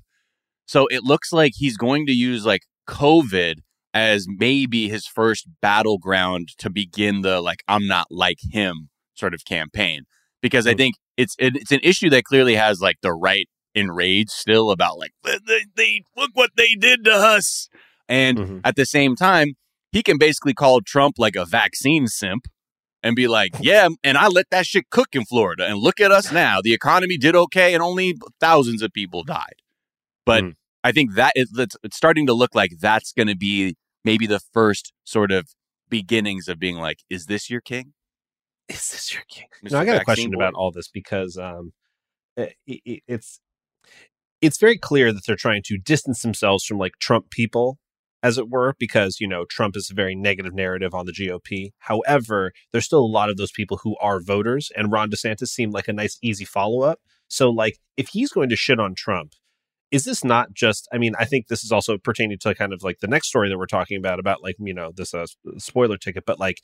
[0.65, 3.55] So it looks like he's going to use like COVID
[3.93, 9.43] as maybe his first battleground to begin the like I'm not like him sort of
[9.45, 10.03] campaign.
[10.41, 14.31] Because I think it's it, it's an issue that clearly has like the right enraged
[14.31, 17.69] still about like they, they, look what they did to us.
[18.09, 18.61] And Mhm.
[18.63, 19.53] at the same time
[19.91, 22.47] he can basically call Trump like a vaccine simp
[23.03, 26.11] and be like yeah and I let that shit cook in Florida and look at
[26.11, 26.59] us now.
[26.61, 29.55] The economy did okay and only thousands of people died
[30.25, 30.53] but Mm.
[30.83, 34.25] I think that is it's, it's starting to look like that's going to be maybe
[34.25, 35.49] the first sort of
[35.89, 37.93] beginnings of being like, is this your king?
[38.67, 39.47] Is this your king?
[39.63, 39.71] Mr.
[39.71, 40.37] No, I got a question Boy?
[40.37, 41.73] about all this because um,
[42.37, 43.41] it, it, it's
[44.41, 47.77] it's very clear that they're trying to distance themselves from like Trump people
[48.23, 51.71] as it were, because, you know, Trump is a very negative narrative on the GOP.
[51.79, 55.73] However, there's still a lot of those people who are voters, and Ron DeSantis seemed
[55.73, 56.99] like a nice, easy follow up.
[57.27, 59.33] So, like, if he's going to shit on Trump,
[59.91, 62.81] is this not just i mean i think this is also pertaining to kind of
[62.81, 65.25] like the next story that we're talking about about like you know this uh,
[65.57, 66.61] spoiler ticket but like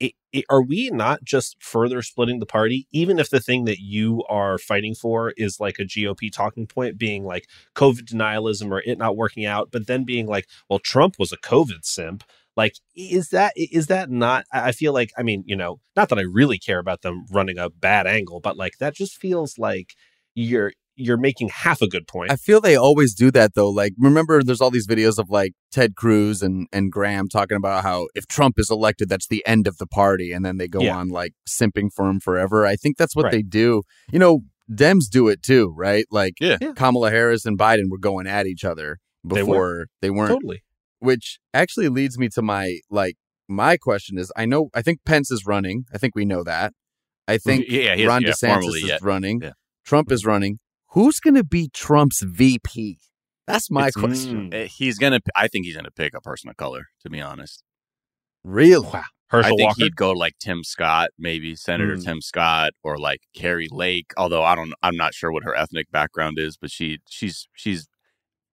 [0.00, 3.80] it, it, are we not just further splitting the party even if the thing that
[3.80, 8.82] you are fighting for is like a gop talking point being like covid denialism or
[8.84, 12.24] it not working out but then being like well trump was a covid simp?
[12.56, 16.18] Like is that is that not i feel like i mean you know not that
[16.18, 19.94] i really care about them running a bad angle but like that just feels like
[20.34, 22.30] you're you're making half a good point.
[22.30, 23.70] I feel they always do that though.
[23.70, 27.82] Like remember there's all these videos of like Ted Cruz and and Graham talking about
[27.82, 30.80] how if Trump is elected that's the end of the party and then they go
[30.80, 30.96] yeah.
[30.96, 32.66] on like simping for him forever.
[32.66, 33.32] I think that's what right.
[33.32, 33.82] they do.
[34.12, 36.04] You know, Dems do it too, right?
[36.10, 36.58] Like yeah.
[36.76, 40.30] Kamala Harris and Biden were going at each other before they, they weren't.
[40.30, 40.62] Totally.
[40.98, 43.16] Which actually leads me to my like
[43.48, 45.84] my question is I know I think Pence is running.
[45.92, 46.72] I think we know that.
[47.26, 49.02] I think yeah, Ron yeah, DeSantis is yet.
[49.02, 49.40] running.
[49.42, 49.52] Yeah.
[49.84, 50.14] Trump mm-hmm.
[50.14, 50.58] is running
[50.90, 52.98] who's going to be Trump's VP?
[53.46, 54.50] That's my it's, question.
[54.50, 57.10] Mm, he's going to, I think he's going to pick a person of color, to
[57.10, 57.62] be honest.
[58.44, 58.86] Really?
[58.86, 59.02] Wow.
[59.28, 59.82] Herschel I think Walker?
[59.84, 62.04] he'd go like Tim Scott, maybe Senator mm.
[62.04, 64.12] Tim Scott, or like Kari Lake.
[64.16, 67.88] Although I don't, I'm not sure what her ethnic background is, but she, she's, she's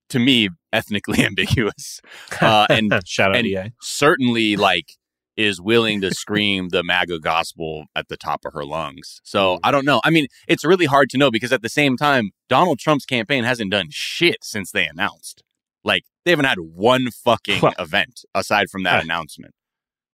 [0.10, 2.02] to me ethnically ambiguous.
[2.42, 3.72] Uh, and shout out and EA.
[3.82, 4.97] certainly like
[5.38, 9.22] is willing to scream the MAGA gospel at the top of her lungs.
[9.24, 9.60] So mm.
[9.64, 10.02] I don't know.
[10.04, 13.44] I mean, it's really hard to know because at the same time, Donald Trump's campaign
[13.44, 15.44] hasn't done shit since they announced.
[15.84, 19.54] Like they haven't had one fucking event aside from that announcement.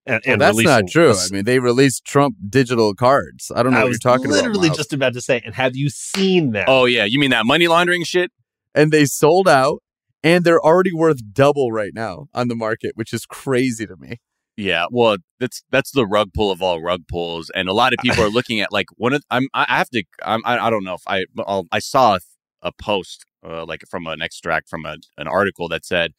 [0.05, 1.13] And, and well, that's not true.
[1.13, 3.51] I mean, they released Trump digital cards.
[3.55, 4.61] I don't know I what you're talking literally about.
[4.61, 6.65] Literally just about to say, and have you seen that?
[6.67, 8.31] Oh yeah, you mean that money laundering shit?
[8.75, 9.81] And they sold out,
[10.21, 14.19] and they're already worth double right now on the market, which is crazy to me.
[14.55, 17.99] Yeah, well, that's that's the rug pull of all rug pulls, and a lot of
[18.01, 20.83] people are looking at like one of I'm I have to I'm, I I don't
[20.83, 22.19] know if I I'll, i saw
[22.61, 26.11] a post uh, like from an extract from a, an article that said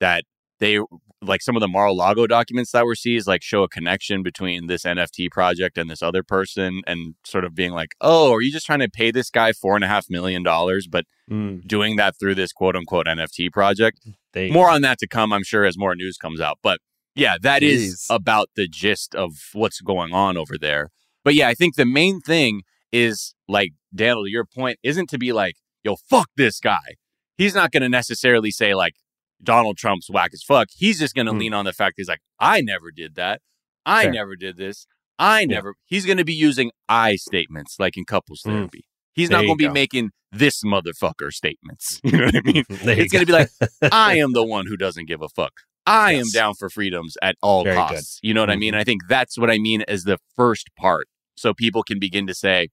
[0.00, 0.24] that
[0.60, 0.80] they
[1.22, 4.84] like some of the Mar-a-Lago documents that were seized like show a connection between this
[4.84, 8.66] NFT project and this other person, and sort of being like, oh, are you just
[8.66, 11.66] trying to pay this guy four and a half million dollars, but mm.
[11.66, 14.06] doing that through this quote unquote NFT project?
[14.32, 16.80] They, more on that to come, I'm sure, as more news comes out, but.
[17.14, 17.70] Yeah, that Jeez.
[17.70, 20.90] is about the gist of what's going on over there.
[21.24, 25.32] But yeah, I think the main thing is like Daniel, your point isn't to be
[25.32, 26.96] like, yo, fuck this guy.
[27.36, 28.94] He's not going to necessarily say like
[29.42, 30.68] Donald Trump's whack as fuck.
[30.72, 31.40] He's just going to mm.
[31.40, 33.40] lean on the fact he's like, I never did that.
[33.86, 34.12] I Fair.
[34.12, 34.86] never did this.
[35.18, 35.68] I never.
[35.68, 35.84] Yeah.
[35.86, 38.52] He's going to be using I statements like in couples mm.
[38.52, 38.78] therapy.
[38.78, 38.90] Mm.
[39.14, 42.00] He's there not going to be making this motherfucker statements.
[42.04, 42.64] You know what I mean?
[42.68, 43.48] it's going to be like,
[43.92, 45.52] I am the one who doesn't give a fuck.
[45.86, 46.26] I yes.
[46.26, 48.20] am down for freedoms at all Very costs.
[48.20, 48.28] Good.
[48.28, 48.56] You know what mm-hmm.
[48.56, 48.72] I mean?
[48.72, 48.80] Mm-hmm.
[48.80, 51.06] I think that's what I mean as the first part.
[51.36, 52.68] So people can begin to say,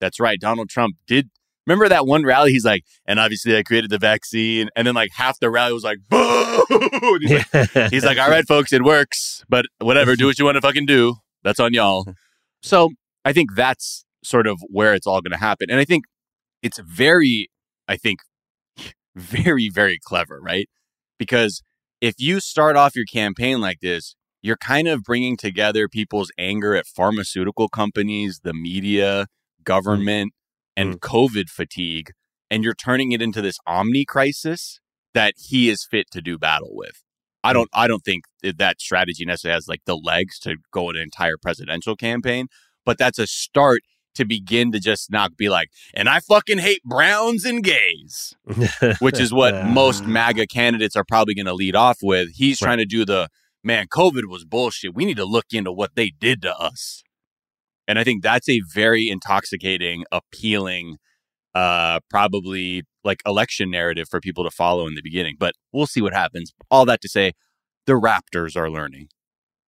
[0.00, 1.30] that's right, Donald Trump did.
[1.66, 2.52] Remember that one rally?
[2.52, 4.70] He's like, and obviously I created the vaccine.
[4.74, 7.18] And then like half the rally was like, boo.
[7.20, 9.44] He's, like, he's like, all right, folks, it works.
[9.48, 11.16] But whatever, do what you want to fucking do.
[11.44, 12.06] That's on y'all.
[12.62, 12.90] So
[13.24, 15.70] I think that's sort of where it's all going to happen.
[15.70, 16.04] And I think
[16.62, 17.50] it's very,
[17.86, 18.20] I think,
[19.14, 20.68] very, very clever, right?
[21.18, 21.62] Because
[22.00, 26.74] if you start off your campaign like this, you're kind of bringing together people's anger
[26.74, 29.26] at pharmaceutical companies, the media,
[29.64, 30.82] government, mm.
[30.82, 30.98] and mm.
[31.00, 32.12] COVID fatigue,
[32.50, 34.80] and you're turning it into this omni crisis
[35.14, 37.02] that he is fit to do battle with.
[37.42, 37.54] I mm.
[37.54, 41.36] don't I don't think that strategy necessarily has like the legs to go an entire
[41.36, 42.46] presidential campaign,
[42.86, 43.80] but that's a start
[44.14, 48.34] to begin to just not be like, and I fucking hate browns and gays,
[49.00, 52.30] which is what most MAGA candidates are probably going to lead off with.
[52.34, 52.68] He's right.
[52.68, 53.28] trying to do the
[53.64, 54.94] man, COVID was bullshit.
[54.94, 57.02] We need to look into what they did to us.
[57.86, 60.96] And I think that's a very intoxicating, appealing,
[61.54, 65.36] uh, probably like election narrative for people to follow in the beginning.
[65.38, 66.52] But we'll see what happens.
[66.70, 67.32] All that to say,
[67.86, 69.08] the Raptors are learning.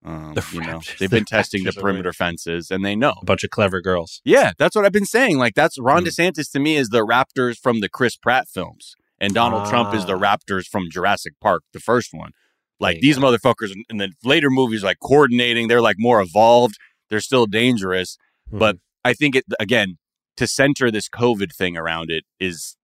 [0.02, 3.44] Um, the you know, they've been testing the perimeter fences and they know a bunch
[3.44, 4.22] of clever girls.
[4.24, 5.38] Yeah, that's what I've been saying.
[5.38, 6.08] Like that's Ron mm.
[6.08, 9.70] DeSantis to me is the Raptors from the Chris Pratt films, and Donald ah.
[9.70, 10.18] Trump is the ah.
[10.18, 12.30] Raptors from Jurassic Park, the first one.
[12.78, 13.24] Like these go.
[13.24, 16.76] motherfuckers in the later movies, like coordinating, they're like more evolved.
[17.10, 18.16] They're still dangerous,
[18.50, 18.58] mm.
[18.58, 19.98] but I think it again
[20.38, 22.76] to center this COVID thing around it is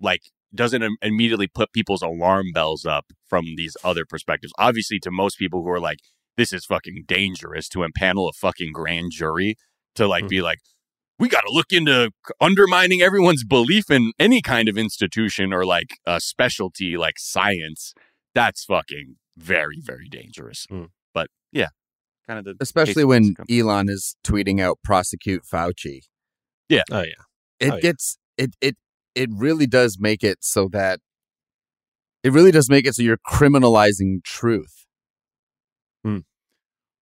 [0.00, 0.22] like
[0.54, 4.52] doesn't immediately put people's alarm bells up from these other perspectives.
[4.58, 5.98] Obviously, to most people who are like,
[6.40, 9.56] this is fucking dangerous to impanel a fucking grand jury
[9.94, 10.28] to like mm-hmm.
[10.28, 10.58] be like,
[11.18, 15.98] we got to look into undermining everyone's belief in any kind of institution or like
[16.06, 17.92] a specialty like science
[18.34, 20.64] that's fucking very, very dangerous.
[20.70, 20.84] Hmm.
[21.12, 21.68] But yeah,
[22.26, 26.00] kind of the Especially when Elon is tweeting out prosecute Fauci.
[26.70, 26.84] Yeah.
[26.90, 27.24] Oh yeah.
[27.58, 27.80] It Oh, yeah.
[27.80, 28.76] gets it it
[29.14, 31.00] it really does make it so that
[32.24, 34.86] it really does make it so you're criminalizing truth.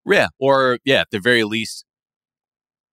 [0.09, 1.85] Yeah, or yeah, at the very least,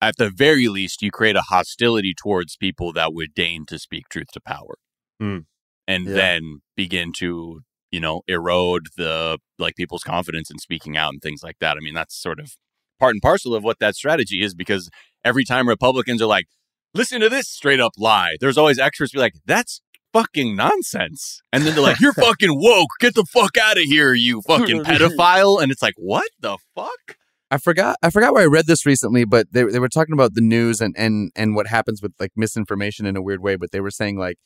[0.01, 4.09] at the very least, you create a hostility towards people that would deign to speak
[4.11, 4.77] truth to power,
[5.19, 5.41] Hmm.
[5.89, 6.15] and Yeah.
[6.15, 7.61] then begin to
[7.93, 11.77] you know erode the like people's confidence in speaking out and things like that.
[11.77, 12.57] I mean, that's sort of
[13.01, 14.91] part and parcel of what that strategy is because
[15.25, 16.47] every time Republicans are like,
[16.95, 19.81] "Listen to this straight up lie," there's always experts be like, "That's."
[20.17, 21.43] Fucking nonsense.
[21.53, 22.89] And then they're like, You're fucking woke.
[23.01, 25.63] Get the fuck out of here, you fucking pedophile.
[25.63, 27.17] And it's like, What the fuck?
[27.51, 30.35] I forgot I forgot where I read this recently, but they they were talking about
[30.35, 33.71] the news and and and what happens with like misinformation in a weird way, but
[33.73, 34.37] they were saying like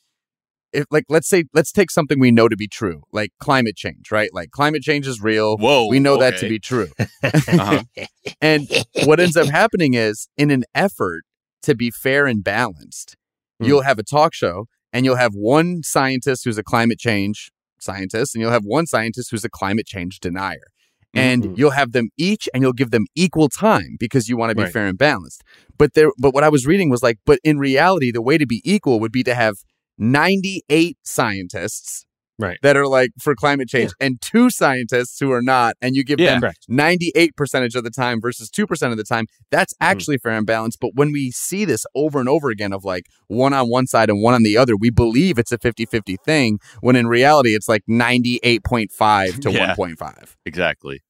[0.71, 4.11] if like let's say let's take something we know to be true, like climate change,
[4.11, 4.29] right?
[4.33, 5.57] Like climate change is real.
[5.57, 5.87] Whoa.
[5.87, 6.89] we know that to be true.
[7.23, 7.83] Uh-huh.
[8.41, 8.67] And
[9.05, 11.23] what ends up happening is, in an effort
[11.63, 13.15] to be fair and balanced,
[13.59, 13.67] Hmm.
[13.67, 18.35] you'll have a talk show and you'll have one scientist who's a climate change scientist,
[18.35, 20.67] and you'll have one scientist who's a climate change denier.
[21.13, 21.57] And Mhm.
[21.57, 24.63] you'll have them each and you'll give them equal time because you want to be
[24.63, 24.71] Right.
[24.71, 25.43] fair and balanced.
[25.77, 28.45] But there but what I was reading was like, but in reality, the way to
[28.45, 29.55] be equal would be to have
[29.97, 32.05] 98 scientists
[32.41, 32.57] Right.
[32.63, 36.19] that are like for climate change and two scientists who are not, and you give
[36.19, 36.31] Yeah.
[36.31, 36.65] them Correct.
[36.67, 40.79] 98 percentage of the time versus 2% of the time that's actually fair and balanced
[40.81, 44.09] but when we see this over and over again of like one on one side
[44.09, 47.69] and one on the other we believe it's a 50-50 thing when in reality it's
[47.69, 49.75] like 98.5 to Yeah.
[49.75, 51.01] 1.5 Exactly.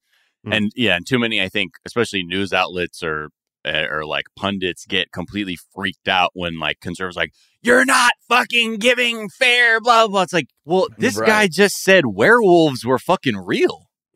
[0.45, 0.55] Mm.
[0.57, 3.29] And yeah, and too many, I think, especially news outlets or
[3.63, 8.11] Eh, or like pundits get completely freaked out when like conservatives are like you're not
[8.27, 10.23] fucking giving fair blah blah.
[10.23, 11.27] It's like, well, this Right.
[11.27, 13.87] guy just said werewolves were fucking real.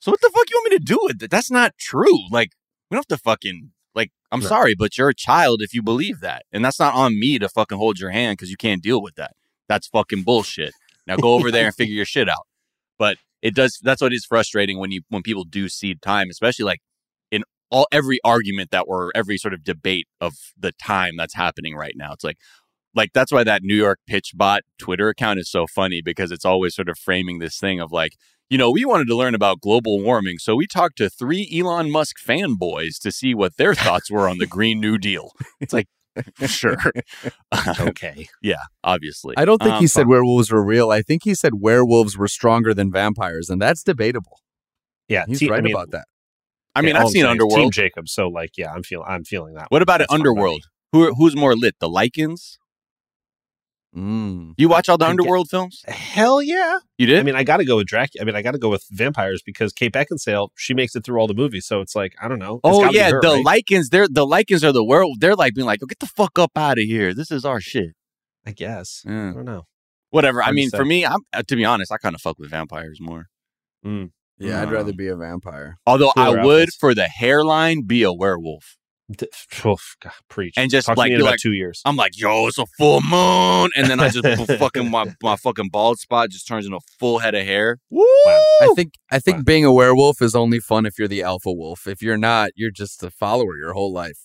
[0.00, 2.28] So what the fuck you want me to do with that That's not true.
[2.30, 2.50] Like
[2.90, 4.10] we don't have to fucking like.
[4.30, 4.46] I'm No.
[4.46, 7.48] sorry, but you're a child if you believe that, and that's not on me to
[7.48, 9.32] fucking hold your hand because you can't deal with that.
[9.68, 10.72] That's fucking bullshit.
[11.06, 12.46] Now go over there and figure your shit out.
[12.98, 13.78] But it does.
[13.82, 16.80] That's what is frustrating when you when people do seed time, especially like
[17.70, 21.94] all every argument that we're every sort of debate of the time that's happening right
[21.96, 22.12] now.
[22.12, 22.38] It's like
[22.94, 26.44] like that's why that New York pitch bot Twitter account is so funny because it's
[26.44, 28.12] always sort of framing this thing of like,
[28.48, 31.90] you know, we wanted to learn about global warming, so we talked to three Elon
[31.90, 35.32] Musk fanboys to see what their thoughts were on the Green New Deal.
[35.60, 35.88] It's like,
[36.46, 36.78] sure,
[37.80, 38.28] okay.
[38.42, 39.34] yeah, obviously.
[39.36, 42.28] i don't think Um, he said werewolves were real i think he said werewolves were
[42.28, 44.38] stronger than vampires and that's debatable
[45.08, 45.24] Yeah.
[45.28, 46.06] he's te- right I mean, about that
[46.76, 47.72] I mean, yeah, I've seen saying is Team Underworld.
[47.72, 48.08] Jacob.
[48.08, 49.06] So like, yeah, I'm feeling.
[49.08, 49.66] I'm feeling that.
[49.70, 50.20] What about That's fine.
[50.20, 50.64] Underworld?
[50.92, 52.58] Who who's more lit, the Lycans?
[53.96, 54.52] mm.
[54.58, 55.82] You watch all the I get- Underworld films?
[55.88, 56.78] Hell yeah.
[56.98, 57.18] You did?
[57.18, 58.22] I mean, I got to go with Dracula.
[58.22, 61.18] I mean, I got to go with vampires because Kate Beckinsale, she makes it through
[61.18, 61.66] all the movies.
[61.66, 62.60] So it's like, I don't know.
[62.62, 63.64] Oh yeah, her, the right?
[63.64, 63.88] Lycans.
[63.90, 65.20] They're the Lycans are the world.
[65.20, 67.14] They're like being like, oh, get the fuck up out of here.
[67.14, 67.94] This is our shit.
[68.46, 69.02] I guess.
[69.06, 69.66] I don't know.
[70.10, 70.42] Whatever.
[70.42, 73.00] I mean, for me, I'm uh, to be honest, I kind of fuck with vampires
[73.00, 73.26] more.
[73.84, 74.10] Mm.
[74.38, 76.76] Yeah i'd rather be a vampire Although Cooler I would, outfits.
[76.76, 78.76] for the hairline, be a werewolf.
[79.08, 79.28] D-
[79.64, 80.54] oof, God, preach.
[80.56, 81.80] And just, Talk to like, me in be about like- two years.
[81.84, 84.26] I'm like, yo, it's a full moon, and then I just
[84.58, 87.78] fucking my my fucking bald spot just turns into a full head of hair.
[87.88, 88.02] Woo!
[88.02, 89.42] I think I think Wow.
[89.44, 91.86] being a werewolf is only fun if you're the alpha wolf.
[91.86, 94.18] If you're not, you're just a follower your whole life.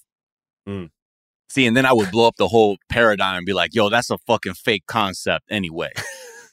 [0.67, 0.89] Mm.
[1.49, 4.09] See, and then I would blow up the whole paradigm and be like, yo, that's
[4.09, 5.91] a fucking fake concept anyway.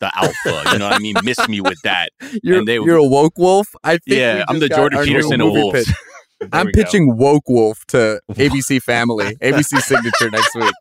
[0.00, 1.14] The alpha, you know what I mean?
[1.24, 2.10] Miss me with that.
[2.42, 3.66] You're And they- you're a woke wolf.
[3.82, 5.86] I think yeah, I'm the Jordan Peterson of movie wolves.
[5.86, 5.96] pitch.
[6.52, 6.82] I'm we go.
[6.84, 10.72] pitching woke wolf to ABC Family, ABC Signature next week.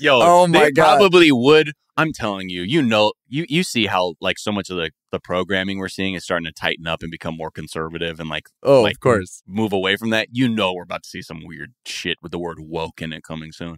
[0.00, 0.96] Yo, Oh my they God.
[0.98, 1.72] probably would.
[1.98, 5.18] I'm telling you, you know, you you see how like so much of the the
[5.20, 8.82] programming we're seeing is starting to tighten up and become more conservative and like Oh,
[8.82, 9.42] Like- of course.
[9.46, 10.28] move away from that.
[10.32, 13.22] You know, we're about to see some weird shit with the word woke in it
[13.24, 13.76] coming soon.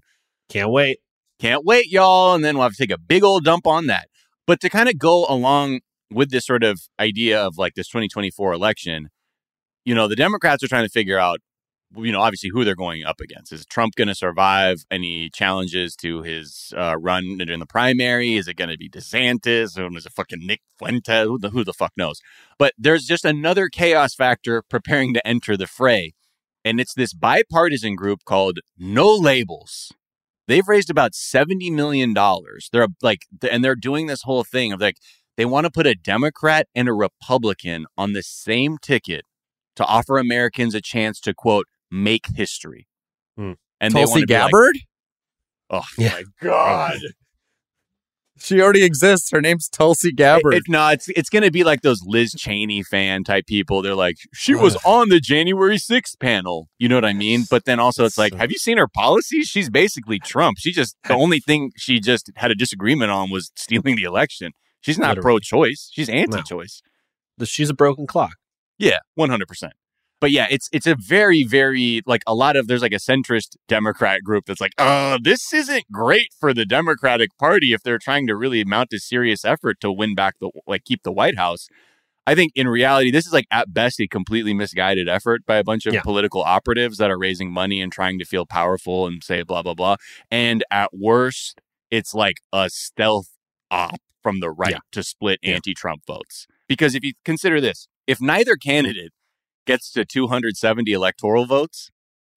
[0.48, 0.98] Can't wait.
[1.40, 2.34] Can't wait, y'all.
[2.34, 4.08] And then we'll have to take a big old dump on that.
[4.50, 5.78] But to kind of go along
[6.10, 9.10] with this sort of idea of like this 2024 election,
[9.84, 11.38] you know, the Democrats are trying to figure out,
[11.94, 13.52] you know, obviously who they're going up against.
[13.52, 18.34] Is Trump going to survive any challenges to his uh, run during the primary?
[18.34, 19.78] Is it going to be DeSantis?
[19.78, 21.26] Or is it fucking Nick Fuentes?
[21.26, 22.20] Who the, who the fuck knows?
[22.58, 26.14] But there's just another chaos factor preparing to enter the fray.
[26.64, 29.92] And it's this bipartisan group called No Labels
[30.50, 34.80] they've raised about 70 million dollars they're like and they're doing this whole thing of
[34.80, 34.96] like
[35.36, 39.24] they want to put a democrat and a republican on the same ticket
[39.76, 42.86] to offer americans a chance to quote make history
[43.36, 43.52] Hmm.
[43.80, 44.78] and they Tulsi to be like, Gabbard?
[45.70, 46.10] oh Yeah.
[46.10, 46.98] my god
[48.42, 49.30] She already exists.
[49.30, 50.54] Her name's Tulsi Gabbard.
[50.54, 53.82] It, it- no, it's it's gonna be like those Liz Cheney fan type people.
[53.82, 56.68] They're like, she was on the January 6th panel.
[56.78, 57.44] You know what I mean?
[57.50, 59.46] But then also, it's like, have you seen her policies?
[59.48, 60.56] She's basically Trump.
[60.58, 64.52] She just the only thing she just had a disagreement on was stealing the election.
[64.80, 65.22] She's not Literally.
[65.40, 65.90] pro-choice.
[65.92, 66.80] She's anti-choice.
[67.36, 68.34] The- She's a broken clock.
[68.78, 69.74] Yeah, one hundred percent.
[70.20, 73.56] But yeah, it's it's a very very like a lot of there's like a centrist
[73.68, 78.26] Democrat group that's like, uh, this isn't great for the Democratic Party if they're trying
[78.26, 81.68] to really mount a serious effort to win back the like keep the White House.
[82.26, 85.64] I think in reality, this is like at best a completely misguided effort by a
[85.64, 86.02] bunch of Yeah.
[86.02, 89.74] political operatives that are raising money and trying to feel powerful and say blah blah
[89.74, 89.96] blah.
[90.30, 91.60] And at worst,
[91.90, 93.30] it's like a stealth
[93.70, 94.78] op from the right Yeah.
[94.92, 95.54] to split Yeah.
[95.54, 96.46] anti-Trump votes.
[96.68, 99.12] Because if you consider this, if neither candidate
[99.70, 101.90] gets to 270 electoral votes,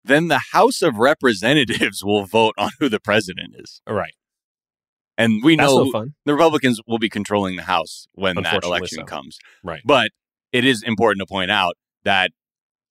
[0.04, 3.82] then the House of Representatives will vote on who the president is.
[3.88, 4.14] All right.
[5.18, 9.00] And we That's know no the Republicans will be controlling the House when that election
[9.00, 9.06] so.
[9.06, 9.38] comes.
[9.64, 9.82] Right.
[9.86, 10.10] But
[10.52, 12.32] it is important to point out that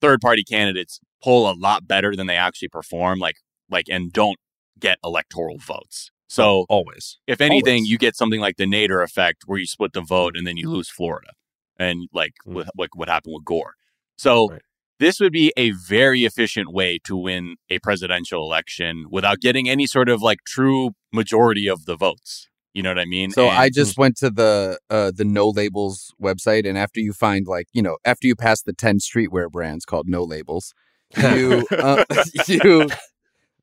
[0.00, 3.36] third party candidates poll a lot better than they actually perform, like
[3.68, 4.38] like and don't
[4.78, 6.10] get electoral votes.
[6.28, 7.18] So always.
[7.26, 7.90] if anything, Always.
[7.90, 10.70] you get something like the Nader effect where you split the vote and then you
[10.70, 11.32] lose Florida.
[11.78, 12.54] And like Mm.
[12.54, 13.74] with, like what happened with Gore.
[14.16, 14.62] So Right.
[14.98, 19.86] this would be a very efficient way to win a presidential election without getting any
[19.86, 22.48] sort of like true majority of the votes.
[22.74, 23.30] You know what I mean?
[23.32, 27.12] So And- I just went to the uh, the No Labels website, and after you
[27.12, 30.72] find like you know after you pass the ten streetwear brands called No Labels,
[31.16, 32.04] you uh,
[32.48, 32.88] you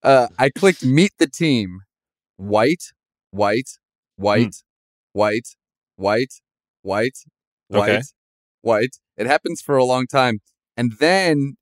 [0.03, 1.79] uh, I clicked Meet the Team,
[2.37, 2.83] white,
[3.31, 3.69] white,
[4.15, 4.55] white,
[5.13, 5.47] white,
[5.95, 6.33] white,
[6.81, 7.15] white,
[7.67, 8.01] white, Okay.
[8.61, 8.97] White.
[9.17, 10.39] It happens for a long time,
[10.77, 11.55] and then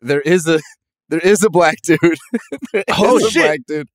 [0.00, 0.60] there is a
[1.08, 1.98] there is a black dude.
[2.88, 3.42] Oh, shit.
[3.42, 3.88] black dude.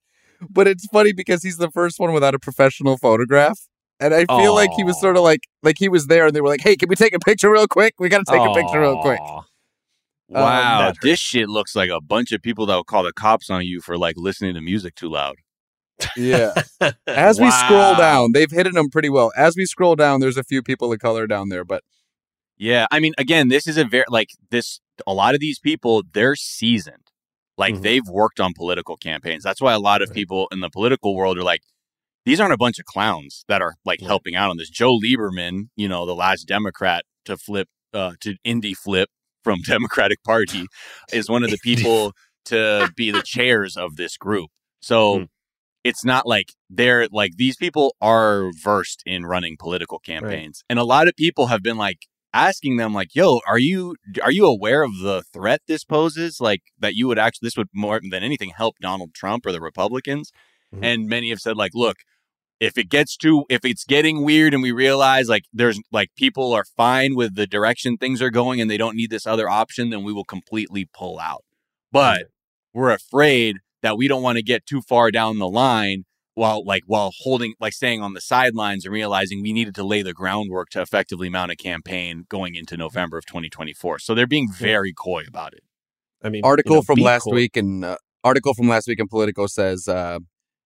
[0.50, 3.58] But it's funny because he's the first one without a professional photograph.
[4.00, 6.42] And I feel like he was sort of like like he was there and they
[6.42, 7.94] were like, "Hey, can we take a picture real quick?
[7.98, 10.96] We got to take a picture real quick." Um, wow, that hurt.
[11.02, 13.80] this shit looks like a bunch of people that will call the cops on you
[13.80, 15.36] for like listening to music too loud.
[16.18, 16.54] Yeah.
[17.08, 19.32] As we scroll down, they've hidden them pretty well.
[19.38, 21.84] As we scroll down, there's a few people of color down there, but
[22.58, 24.80] Yeah, I mean, again, this is a very like this.
[25.06, 27.12] A lot of these people, they're seasoned,
[27.58, 27.82] like Mhm.
[27.82, 29.44] they've worked on political campaigns.
[29.44, 30.16] That's why a lot of Right.
[30.16, 31.62] people in the political world are like,
[32.26, 34.08] these aren't a bunch of clowns that are like Right.
[34.08, 34.70] helping out on this.
[34.70, 39.10] Joe Lieberman, you know, the last Democrat to flip uh, to indie flip
[39.44, 40.66] from Democratic Party,
[41.14, 42.14] is one of the people
[42.46, 44.50] to be the chairs of this group.
[44.82, 45.20] So.
[45.20, 45.24] Hmm.
[45.88, 50.64] It's not like they're like these people are versed in running political campaigns.
[50.68, 54.32] And a lot of people have been like, asking them like yo are you are
[54.32, 56.40] you aware of the threat this poses?
[56.40, 59.62] Like that you would actually this would more than anything help donald trump or the
[59.62, 60.32] republicans?
[60.74, 60.80] Mhm.
[60.84, 61.98] and many have said like look
[62.60, 66.54] if it gets too if it's getting weird and we realize like there's like people
[66.54, 69.90] are fine with the direction things are going and they don't need this other option
[69.90, 71.44] then we will completely pull out.
[71.92, 72.24] But
[72.74, 76.06] we're afraid that we don't want to get too far down the line
[76.36, 80.02] while like while holding like staying on the sidelines and realizing we needed to lay
[80.02, 84.00] the groundwork to effectively mount a campaign going into November of 2024.
[84.00, 85.64] So they're being very coy about it.
[86.24, 87.34] I mean, article you know, from last cool.
[87.34, 90.20] week and uh, article from last week in Politico says uh,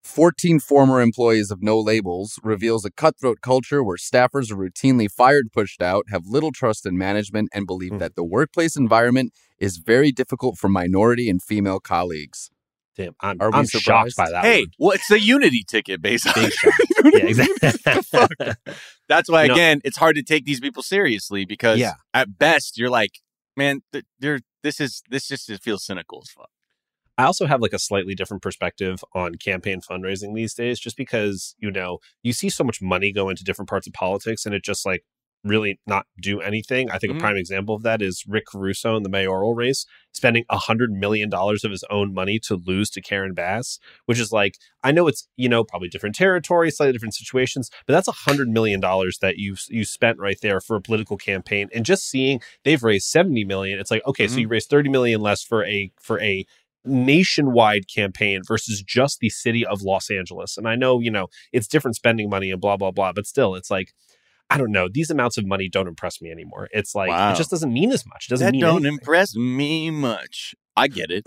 [0.03, 5.51] 14 former employees of No Labels reveals a cutthroat culture where staffers are routinely fired,
[5.51, 7.97] pushed out, have little trust in management, and believe Hmm.
[7.97, 12.49] that the workplace environment is very difficult for minority and female colleagues.
[12.97, 14.15] Damn, I'm, Are we I'm surprised?
[14.15, 14.43] shocked by that.
[14.43, 14.67] hey, one.
[14.79, 16.43] well, it's a unity ticket, basically.
[16.43, 16.73] Big shock.
[17.05, 18.53] yeah, exactly.
[19.07, 21.93] That's why, You know- again, it's hard to take these people seriously because Yeah.
[22.13, 23.19] at best you're like,
[23.55, 26.49] man, th- they're, this is this just feels cynical as fuck.
[27.17, 31.53] I also have like a slightly different perspective on campaign fundraising these days, just because,
[31.59, 34.63] you know, you see so much money go into different parts of politics and it
[34.63, 35.03] just like
[35.43, 36.89] really not do anything.
[36.91, 37.17] I think Mhm.
[37.17, 40.91] a prime example of that is Rick Caruso in the mayoral race, spending a hundred
[40.91, 44.91] million dollars of his own money to lose to Karen Bass, which is like, I
[44.91, 48.79] know it's, you know, probably different territory, slightly different situations, but that's a hundred million
[48.79, 51.69] dollars that you you spent right there for a political campaign.
[51.73, 54.41] And just seeing they've raised 70 million, it's like, okay, so Mhm.
[54.41, 56.45] you raised 30 million less for a for a
[56.85, 60.57] nationwide campaign versus just the city of Los Angeles.
[60.57, 63.55] And I know, you know, it's different spending money and blah, blah, blah, but still,
[63.55, 63.93] it's like,
[64.49, 64.87] I don't know.
[64.91, 66.67] These amounts of money don't impress me anymore.
[66.71, 67.33] It's like, Wow.
[67.33, 68.25] it just doesn't mean as much.
[68.27, 68.93] It doesn't That mean don't anything.
[68.93, 70.55] impress me much.
[70.75, 71.23] I get it.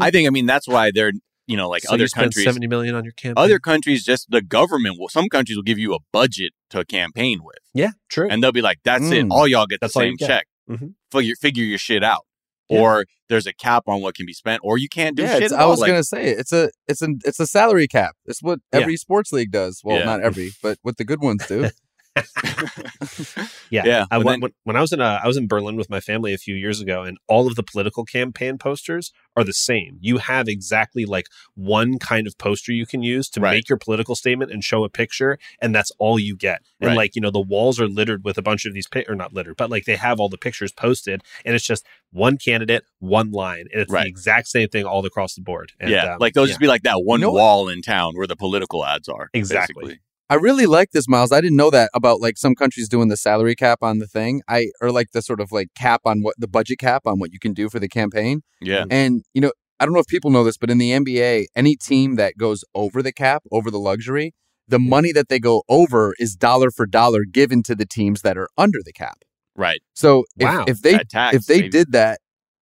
[0.00, 1.12] I think, I mean, that's why they're,
[1.46, 2.44] you know, like so other countries.
[2.44, 3.34] 70 million on your campaign?
[3.44, 5.08] Other countries, just the government will.
[5.08, 8.26] Some countries will give you a budget to campaign with, yeah, true.
[8.28, 9.26] and they'll be like, "That's it.
[9.26, 9.30] Mm.
[9.30, 10.26] All y'all get That's the same get.
[10.26, 10.46] check.
[10.68, 10.94] Mhm.
[11.12, 12.22] Figure figure your shit out."
[12.68, 12.80] Yeah.
[12.80, 15.52] or there's a cap on what can be spent, or you can't do yeah, shit.
[15.52, 18.16] I was Like, gonna say it's a it's an it's a salary cap.
[18.24, 18.80] It's what Yeah.
[18.80, 19.82] every sports league does.
[19.84, 20.04] Well, Yeah.
[20.04, 21.70] not every, but what the good ones do.
[23.70, 25.76] Yeah, Yeah, I, but when, then- when I was in uh, I was in Berlin
[25.76, 29.44] with my family a few years ago, and all of the political campaign posters are
[29.44, 29.98] the same.
[30.00, 33.52] You have exactly like one kind of poster you can use to Right.
[33.56, 36.62] make your political statement and show a picture, and that's all you get.
[36.80, 36.96] And Right.
[36.96, 39.32] like you know, the walls are littered with a bunch of these, pi- or not
[39.32, 43.30] littered, but like they have all the pictures posted, and it's just one candidate, one
[43.32, 44.04] line, and it's Right.
[44.04, 45.72] the exact same thing all across the board.
[45.80, 46.48] And, yeah, um, like they'll yeah.
[46.50, 47.40] just be like that one know what?
[47.40, 49.28] wall in town where the political ads are.
[49.34, 49.74] Exactly.
[49.82, 50.00] basically.
[50.28, 51.30] I really like this, Miles.
[51.32, 54.42] I didn't know that about like some countries doing the salary cap on the thing.
[54.48, 57.32] I or like the sort of like cap on what the budget cap on what
[57.32, 58.42] you can do for the campaign.
[58.60, 61.46] Yeah, And you know, I don't know if people know this, but in the NBA,
[61.54, 64.32] any team that goes over the cap, over the luxury,
[64.66, 68.36] the money that they go over is dollar for dollar given to the teams that
[68.36, 69.18] are under the cap.
[69.54, 69.80] right.
[69.94, 70.64] So if, Wow.
[70.66, 71.68] if they tax, if they maybe.
[71.68, 72.18] did that,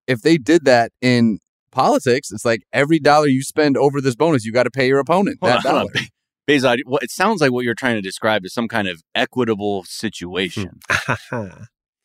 [0.07, 1.39] if they did that in
[1.73, 4.99] politics, it's like every dollar you spend over this bonus, you got to pay your
[4.99, 5.93] opponent that on, dollar.
[6.49, 6.55] On.
[6.55, 9.85] Behzad, what it sounds like what you're trying to describe is some kind of equitable
[9.85, 10.81] situation.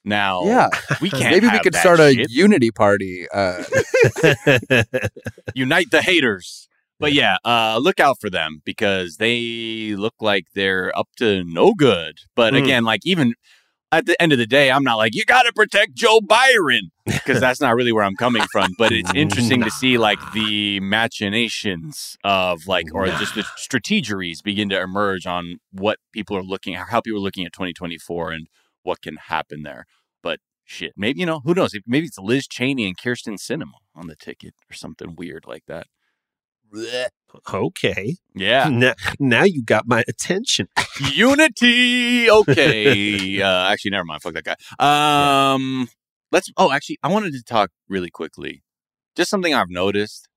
[0.05, 0.69] Now, Yeah,
[1.01, 1.29] we can't.
[1.29, 2.31] maybe we could that start a shit.
[2.31, 3.27] unity party.
[3.33, 3.63] Uh,
[5.53, 6.67] unite the haters.
[6.99, 11.73] But yeah, uh, look out for them because they look like they're up to no
[11.73, 12.17] good.
[12.35, 12.63] But Mm.
[12.63, 13.33] again, like even
[13.91, 16.91] at the end of the day, I'm not like you got to protect Joe Biden
[17.05, 18.73] because that's not really where I'm coming from.
[18.77, 24.69] But it's interesting to see like the machinations of like, or just the strategeries begin
[24.69, 28.47] to emerge on what people are looking, how people are looking at 2024 and
[28.83, 29.85] what can happen there.
[30.21, 31.73] But shit, maybe you know who knows?
[31.87, 35.87] Maybe it's Liz Cheney and Kyrsten Sinema on the ticket or something weird like that.
[37.53, 38.69] Okay, Yeah.
[38.71, 40.67] now, now you got my attention.
[41.13, 42.29] Unity.
[42.29, 43.41] Okay.
[43.41, 44.21] uh, actually, never mind.
[44.21, 45.53] Fuck that guy.
[45.53, 45.89] Um,
[46.31, 46.49] let's.
[46.57, 48.63] Oh, actually, I wanted to talk really quickly.
[49.15, 50.27] Just something I've noticed.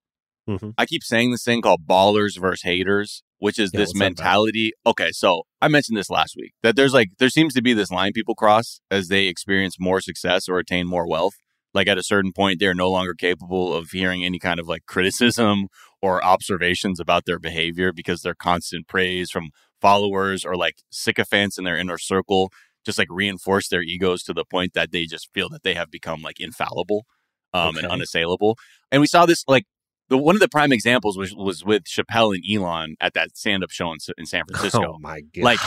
[0.48, 0.74] Mhm.
[0.76, 4.04] I keep saying this thing called ballers versus haters, which is Yeah, this what's that
[4.06, 4.16] about?
[4.18, 4.72] mentality.
[4.84, 7.92] Okay, so I mentioned this last week that there's like there seems to be this
[7.92, 11.34] line people cross as they experience more success or attain more wealth.
[11.74, 14.84] Like at a certain point, they're no longer capable of hearing any kind of like
[14.86, 15.68] criticism
[16.02, 19.50] or observations about their behavior because their constant praise from
[19.80, 22.52] followers or like sycophants in their inner circle
[22.84, 25.90] just like reinforce their egos to the point that they just feel that they have
[25.90, 27.06] become like infallible
[27.54, 28.56] um, and unassailable.
[28.90, 29.64] And we saw this like
[30.08, 33.62] the one of the prime examples was was with Chappelle and Elon at that stand
[33.62, 34.94] up show in, in San Francisco.
[34.94, 35.42] Oh my god!
[35.44, 35.60] Like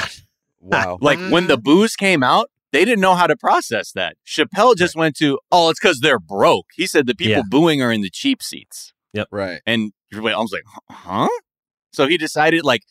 [0.59, 0.97] wow.
[0.99, 4.15] like when the booze came out, they didn't know how to process that.
[4.25, 6.67] Chappelle just went to, oh, it's because they're broke.
[6.75, 7.41] He said the people Yeah.
[7.47, 8.91] booing are in the cheap seats.
[9.13, 9.27] Yep.
[9.31, 9.61] Right.
[9.67, 11.27] And everybody, I was like, huh?
[11.93, 12.81] So he decided, like,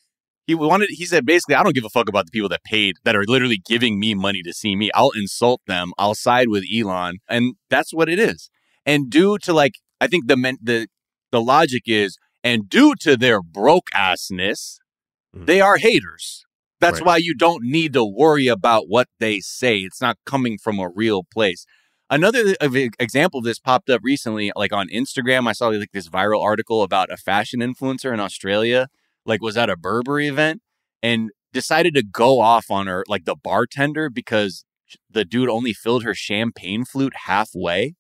[0.47, 2.97] he wanted, he said, basically, I don't give a fuck about the people that paid,
[3.05, 4.91] that are literally giving me money to see me.
[4.95, 5.93] I'll insult them.
[5.99, 7.19] I'll side with Elon.
[7.29, 8.51] And that's what it is.
[8.85, 10.89] And due to, like, I think the, men, the,
[11.33, 14.77] the logic is, and due to their broke assness,
[15.35, 15.47] Mhm.
[15.47, 16.45] they are haters.
[16.81, 17.07] That's Right.
[17.07, 19.79] why you don't need to worry about what they say.
[19.79, 21.65] It's not coming from a real place.
[22.15, 22.55] Another
[23.01, 25.49] example of this popped up recently, like on Instagram.
[25.49, 28.87] I saw like this viral article about a fashion influencer in Australia,
[29.27, 30.63] like was at a Burberry event
[31.03, 34.65] and decided to go off on her, like the bartender, because
[35.11, 37.95] the dude only filled her champagne flute halfway.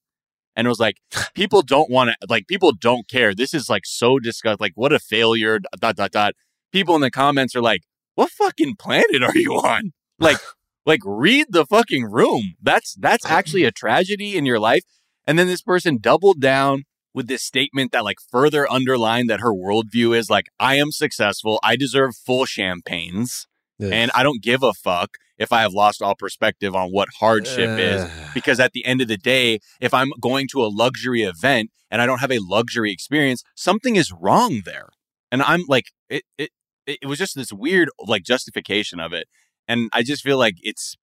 [0.55, 0.99] And it was like,
[1.35, 3.35] people don't want to, like, people don't care.
[3.35, 4.63] This is like so disgusting.
[4.63, 5.59] Like, what a failure.
[5.81, 6.35] Dot, dot, dot.
[6.71, 7.83] People in the comments are like,
[8.15, 9.93] what fucking planet are you on?
[10.21, 10.39] Like,
[10.87, 12.55] like read the fucking room.
[12.63, 14.83] That's that's actually a tragedy in your life.
[15.27, 19.53] And then this person doubled down with this statement that like further underlined that her
[19.53, 21.59] worldview is like, I am successful.
[21.63, 23.47] I deserve full champagnes,
[23.93, 27.79] and I don't give a fuck if I have lost all perspective on what hardship
[27.79, 28.03] is.
[28.35, 32.01] Because at the end of the day, if I'm going to a luxury event and
[32.03, 34.91] I don't have a luxury experience, something is wrong there.
[35.33, 36.51] And I'm like, it, it,
[36.87, 39.27] it was just this weird like justification of it.
[39.67, 40.97] And I just feel like it's,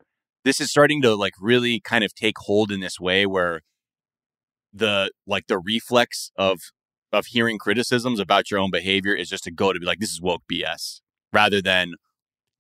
[0.44, 3.62] this is starting to like really kind of take hold in this way where
[4.74, 6.60] the, like the reflex of,
[7.12, 10.12] of hearing criticisms about your own behavior is just to go to be like, this
[10.12, 11.02] is woke BS
[11.34, 11.94] rather than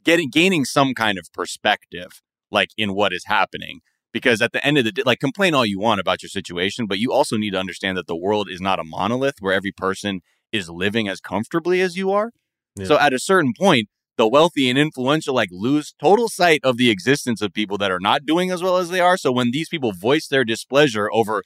[0.04, 2.22] getting, gaining some kind of perspective
[2.52, 3.80] like in what is happening
[4.12, 6.86] because at the end of the day like complain all you want about your situation
[6.86, 9.72] but you also need to understand that the world is not a monolith where every
[9.72, 10.22] person
[10.52, 12.32] is living as comfortably as you are
[12.76, 12.86] Yeah.
[12.86, 13.88] so at a certain point
[14.22, 18.00] the wealthy and influential like lose total sight of the existence of people that are
[18.00, 19.18] not doing as well as they are.
[19.18, 21.42] So when these people voice their displeasure over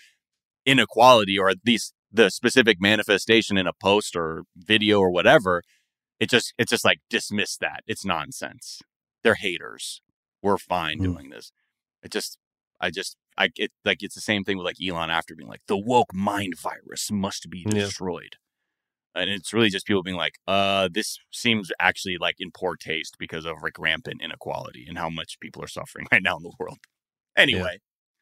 [0.65, 5.61] inequality or at least the specific manifestation in a post or video or whatever
[6.19, 7.81] it just it's just like dismiss that.
[7.87, 8.81] It's nonsense.
[9.23, 10.01] They're haters.
[10.41, 11.03] We're fine Hmm.
[11.03, 11.51] doing this.
[12.03, 12.37] It just
[12.81, 15.61] i just I get like it's the same thing with like Elon after being like
[15.67, 18.35] the woke mind virus must be destroyed.
[19.15, 23.15] And it's really just people being like, uh, this seems actually like in poor taste
[23.17, 26.53] because of like rampant inequality and how much people are suffering right now in the
[26.59, 26.77] world.
[27.37, 27.79] Anyway,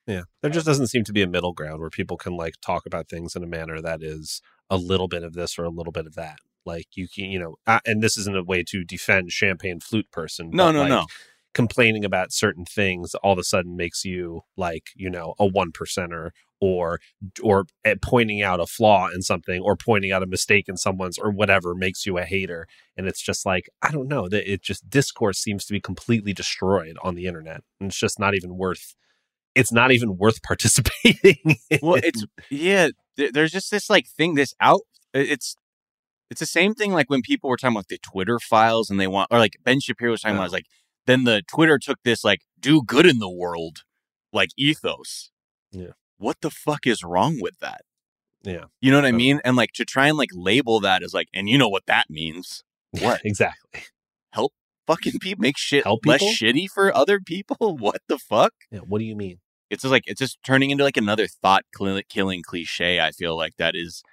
[0.07, 0.23] Yeah.
[0.41, 3.09] There just doesn't seem to be a middle ground where people can like talk about
[3.09, 6.05] things in a manner that is a little bit of this or a little bit
[6.05, 6.37] of that.
[6.65, 10.11] Like you can, you know, uh, and this isn't a way to defend champagne flute
[10.11, 10.49] person.
[10.51, 11.05] no, but, no, like, no.
[11.53, 15.71] Complaining about certain things all of a sudden makes you like, you know, a one
[15.71, 16.31] percenter
[16.63, 16.99] or
[17.43, 21.17] or uh, pointing out a flaw in something or pointing out a mistake in someone's
[21.17, 22.65] or whatever makes you a hater.
[22.95, 26.33] And it's just like, I don't know, that it just discourse seems to be completely
[26.33, 27.61] destroyed on the internet.
[27.79, 28.95] And it's just not even worth
[29.55, 31.57] it's not even worth participating.
[31.69, 31.79] in.
[31.81, 32.87] well it's yeah
[33.17, 34.81] th- there's just this like thing this out
[35.13, 35.55] it's
[36.31, 39.05] it's the same thing like when people were talking about the twitter files and they
[39.07, 40.39] want or like ben shapiro was talking Yeah.
[40.41, 40.65] about is like
[41.05, 43.79] then the twitter took this like do good in the world
[44.39, 45.29] like ethos
[45.71, 45.93] Yeah.
[46.23, 47.81] What the fuck is wrong with that
[48.43, 51.13] yeah, you know what i mean and like to try and like label that as
[51.13, 53.21] like and you know what that means What?
[53.23, 53.83] exactly.
[54.31, 54.51] Help
[54.87, 56.33] fucking people make shit Help less people?
[56.33, 59.37] shitty for other people what the fuck Yeah, what do you mean?
[59.69, 61.63] it's just like it's just turning into like another thought
[62.09, 64.03] killing cliche i feel like that is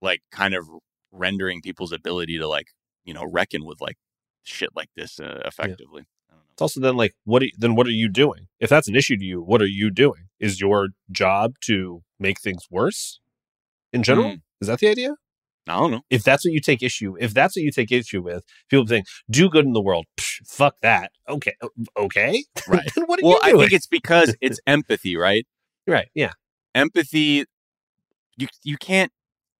[0.00, 0.64] like kind of
[1.10, 2.68] rendering people's ability to like
[3.04, 3.96] you know reckon with like
[4.44, 6.17] shit like this uh, effectively I don't know.
[6.58, 7.44] It's also then like, what?
[7.44, 8.48] Are, then what are you doing?
[8.58, 10.24] If that's an issue to you, what are you doing?
[10.40, 13.20] Is your job to make things worse
[13.92, 14.30] in general?
[14.32, 14.40] Mm.
[14.60, 15.14] Is that the idea?
[15.68, 18.22] i don't know If that's what you take issue, if that's what you take issue
[18.22, 21.12] with, people saying do good in the world, psh, fuck that.
[21.28, 21.52] Okay,
[21.96, 22.90] okay, Right.
[22.96, 25.46] then what are well i think it's because it's empathy right
[25.86, 26.08] right.
[26.14, 26.32] Yeah,
[26.74, 27.44] empathy
[28.36, 29.12] you you can't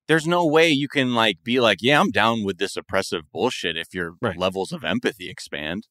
[0.09, 3.77] there's no way you can like be like yeah i'm down with this oppressive bullshit
[3.77, 4.37] if your Right.
[4.37, 5.87] levels of empathy expand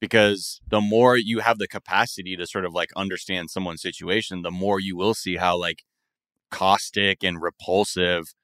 [0.00, 4.50] because the more you have the capacity to sort of like understand someone's situation the
[4.50, 5.82] more you will see how like
[6.50, 8.34] caustic and repulsive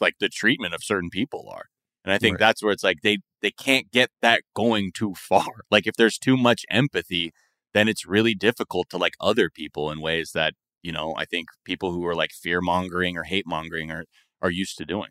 [0.00, 1.66] like the treatment of certain people are
[2.04, 2.40] and i think Right.
[2.40, 6.18] that's where it's like they they can't get that going too far like if there's
[6.18, 7.32] too much empathy
[7.74, 11.48] then it's really difficult to like other people in ways that you know i think
[11.64, 14.04] people who are like fear mongering or hate mongering are
[14.42, 15.10] are used to doing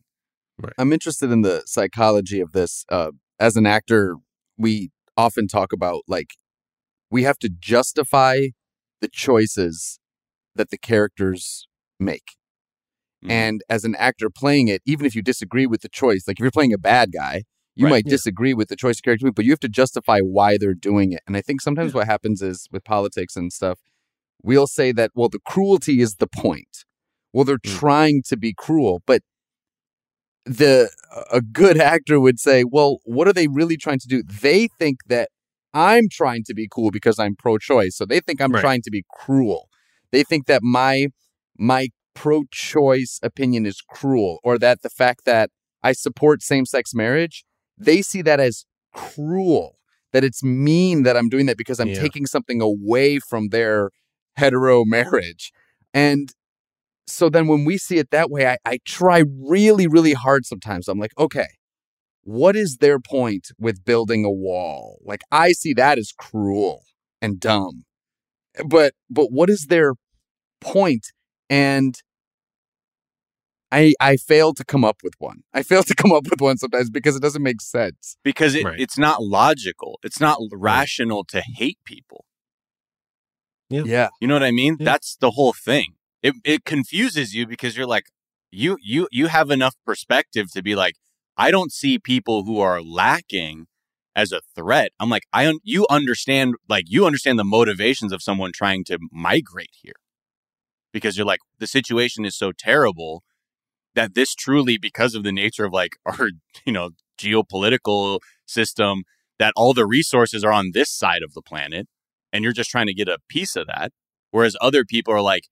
[0.62, 0.74] Right.
[0.78, 2.84] I'm interested in the psychology of this.
[2.90, 4.18] Uh, as an actor,
[4.58, 6.32] we often talk about like
[7.12, 8.48] we have to justify
[9.02, 10.00] the choices
[10.56, 11.68] that the characters
[12.00, 12.36] make.
[13.24, 13.32] Mhm.
[13.32, 16.44] And as an actor playing it, even if you disagree with the choice, like if
[16.44, 17.44] you're playing a bad guy,
[17.76, 17.92] you Right.
[17.92, 18.12] might Yeah.
[18.12, 21.22] disagree with the choice of character, but you have to justify why they're doing it.
[21.28, 23.80] And I think sometimes what happens is with politics and stuff,
[24.42, 26.86] we'll say that, well, the cruelty is the point.
[27.34, 27.80] Well, they're Mm.
[27.80, 29.22] trying to be cruel, but
[30.46, 30.90] the
[31.32, 34.24] a good actor would say, well, what are they really trying to do?
[34.24, 35.30] They think that
[35.74, 38.62] I'm trying to be cool because I'm pro-choice, so they think I'm Right.
[38.62, 39.70] trying to be cruel.
[40.12, 41.08] They think that my
[41.58, 45.52] my pro-choice opinion is cruel, or that the fact that
[45.84, 47.46] I support same-sex marriage,
[47.78, 49.78] they see that as cruel.
[50.12, 52.02] That it's mean that I'm doing that because I'm Yeah.
[52.02, 53.92] taking something away from their
[54.38, 55.52] hetero marriage.
[55.94, 56.34] And
[57.10, 60.88] so then when we see it that way, I, I try really, really hard sometimes.
[60.88, 61.48] I'm like, okay,
[62.24, 65.00] what is their point with building a wall?
[65.04, 66.84] Like I see that as cruel
[67.22, 67.86] and dumb.
[68.56, 69.94] Eh, but but what is their
[70.62, 71.08] point?
[71.50, 71.96] And
[73.72, 75.44] I I fail to come up with one.
[75.54, 78.18] I fail to come up with one sometimes because it doesn't make sense.
[78.24, 78.80] because it, Right.
[78.80, 82.26] it's not logical it's not rational to hate people
[83.70, 83.84] Yeah.
[83.86, 84.10] Yeah.
[84.20, 84.86] you know what i mean Yeah.
[84.86, 88.06] that's the whole thing it, it confuses you because you're like
[88.52, 90.96] you you you have enough perspective to be like
[91.38, 93.68] i don't see people who are lacking
[94.16, 94.92] as a threat.
[95.00, 99.00] I'm like i un- you understand like you understand the motivations of someone trying to
[99.12, 100.00] migrate here.
[100.92, 103.24] Because you're like the situation is so terrible
[103.96, 106.30] that this truly because of the nature of like our
[106.66, 109.04] you know geopolitical system
[109.38, 111.88] that all the resources are on this side of the planet
[112.34, 113.92] and you're just trying to get a piece of that.
[114.32, 115.44] Whereas other people are like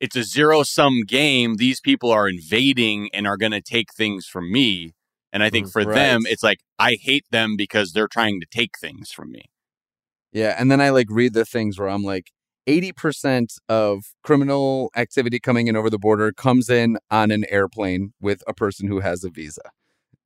[0.00, 4.26] it's a zero sum game these people are invading and are going to take things
[4.26, 4.92] from me
[5.32, 5.94] and i think Mm, for right.
[5.94, 9.42] them it's like i hate them because they're trying to take things from me
[10.32, 12.30] Yeah, and then I like read the things where I'm like,
[12.66, 18.42] 80% of criminal activity coming in over the border comes in on an airplane with
[18.46, 19.62] a person who has a visa.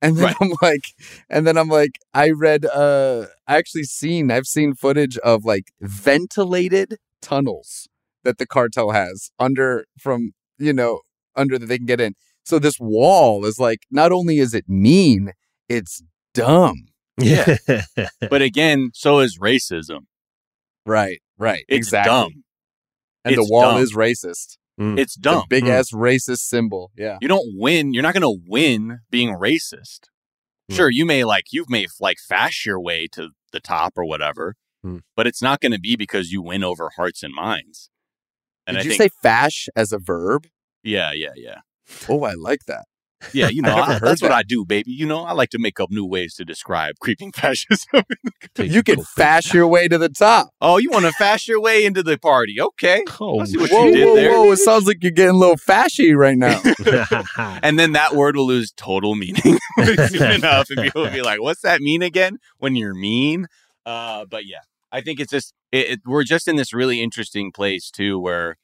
[0.03, 0.37] And then Right.
[0.41, 0.81] I'm like,
[1.29, 5.71] and then I'm like, I read, uh, I actually seen, I've seen footage of like
[5.81, 7.87] ventilated tunnels
[8.23, 11.01] that the cartel has under from, you know,
[11.35, 12.13] under that they can get in.
[12.43, 15.31] So this wall is like, not only is it mean,
[15.69, 16.01] it's
[16.33, 16.75] dumb.
[17.17, 17.57] yeah.
[18.29, 20.01] but again so is racism
[20.85, 21.63] Right, right.
[21.67, 22.09] it's exactly.
[22.11, 22.43] dumb
[23.25, 23.81] And the wall dumb.
[23.81, 24.57] is racist.
[24.77, 25.43] It's dumb.
[25.47, 25.69] big Mm.
[25.69, 26.89] ass racist symbol.
[26.97, 27.19] Yeah.
[27.21, 27.93] You don't win.
[27.93, 30.07] You're not going to win being racist.
[30.69, 30.75] Hmm.
[30.75, 34.55] Sure, you may like you may like fast your way to the top or whatever,
[34.81, 34.99] Hmm.
[35.15, 37.91] but it's not going to be because you win over hearts and minds.
[38.67, 40.47] And Did I you think, say fash as a verb?
[40.83, 41.59] yeah, yeah, yeah,
[42.09, 42.85] Oh, I like that.
[43.33, 43.49] yeah.
[43.49, 44.31] You know, I haven't I- heard that's what.
[44.31, 44.91] I do, baby.
[44.91, 48.03] You know, I like to make up new ways to describe creeping fascism.
[48.57, 50.49] You can fash your way to the top.
[50.61, 52.59] oh, you want to fash your way into the party?
[52.59, 53.03] Okay.
[53.19, 54.31] Oh, I see what Whoa, you did whoa, there.
[54.31, 54.51] whoa.
[54.51, 56.61] It sounds like you're getting a little fashy right now.
[57.63, 59.57] and then that word will lose total meaning
[60.07, 63.47] soon enough, and people will be like, "What's that mean again?" When you're mean.
[63.85, 64.59] Uh, but yeah,
[64.91, 68.57] I think it's just it, it, we're just in this really interesting place too, where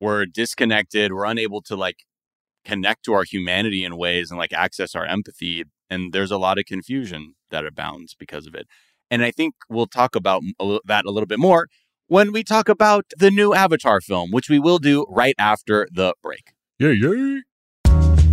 [0.00, 2.04] we're disconnected, we're unable to like
[2.64, 6.58] connect to our humanity in ways and like access our empathy, and there's a lot
[6.58, 8.66] of confusion that abounds because of it.
[9.10, 10.42] And I think we'll talk about
[10.86, 11.66] that a little bit more
[12.06, 16.14] when we talk about the new Avatar film, which we will do right after the
[16.22, 16.52] break.
[16.78, 18.23] yeah, yeah.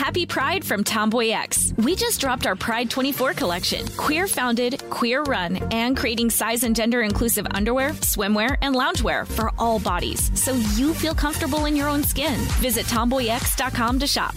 [0.00, 1.74] Happy Pride from Tomboy X.
[1.76, 3.86] We just dropped our Pride 24 collection.
[3.98, 9.52] Queer founded, queer run, and creating size and gender inclusive underwear, swimwear, and loungewear for
[9.58, 12.40] all bodies so you feel comfortable in your own skin.
[12.62, 14.34] Visit tomboyx.com to shop.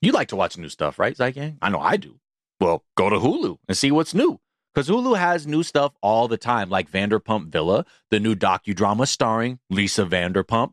[0.00, 1.58] You like to watch new stuff, right, Zeitgang?
[1.60, 2.18] I know I do.
[2.58, 4.40] Well, go to Hulu and see what's new.
[4.74, 9.58] Because Hulu has new stuff all the time, like Vanderpump Villa, the new docudrama starring
[9.68, 10.72] Lisa Vanderpump.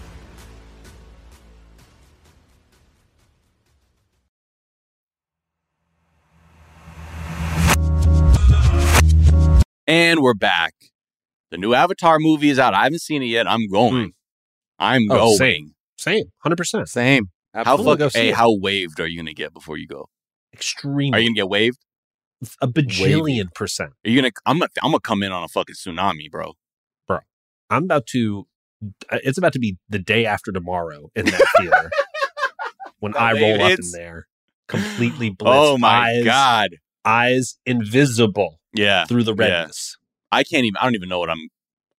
[9.91, 10.73] And we're back.
[11.49, 12.73] The new Avatar movie is out.
[12.73, 13.45] I haven't seen it yet.
[13.45, 14.13] I'm going.
[14.79, 15.35] I'm Oh, going.
[15.35, 15.75] same.
[15.97, 16.87] Same, hundred percent.
[16.87, 17.25] Same.
[17.53, 17.97] How Absolutely.
[17.97, 20.07] go fuck, hey, how waved are you gonna get before you go?
[20.53, 21.13] Extreme.
[21.13, 21.79] Are you gonna get waved?
[22.61, 23.89] a bajillion percent?
[24.05, 24.31] Are you gonna?
[24.45, 24.69] I'm gonna.
[24.81, 26.53] I'm gonna come in on a fucking tsunami, bro.
[27.05, 27.19] Bro,
[27.69, 28.47] I'm about to.
[29.11, 31.91] uh, It's about to be the day after tomorrow in that theater
[33.01, 34.27] when I roll up in there,
[34.69, 35.47] completely blitzed.
[35.73, 36.69] oh my eyes, god.
[37.05, 39.05] Eyes invisible Yeah.
[39.05, 39.45] through the Yeah.
[39.61, 39.97] redness.
[40.31, 40.77] I can't even.
[40.77, 41.49] I don't even know what I'm.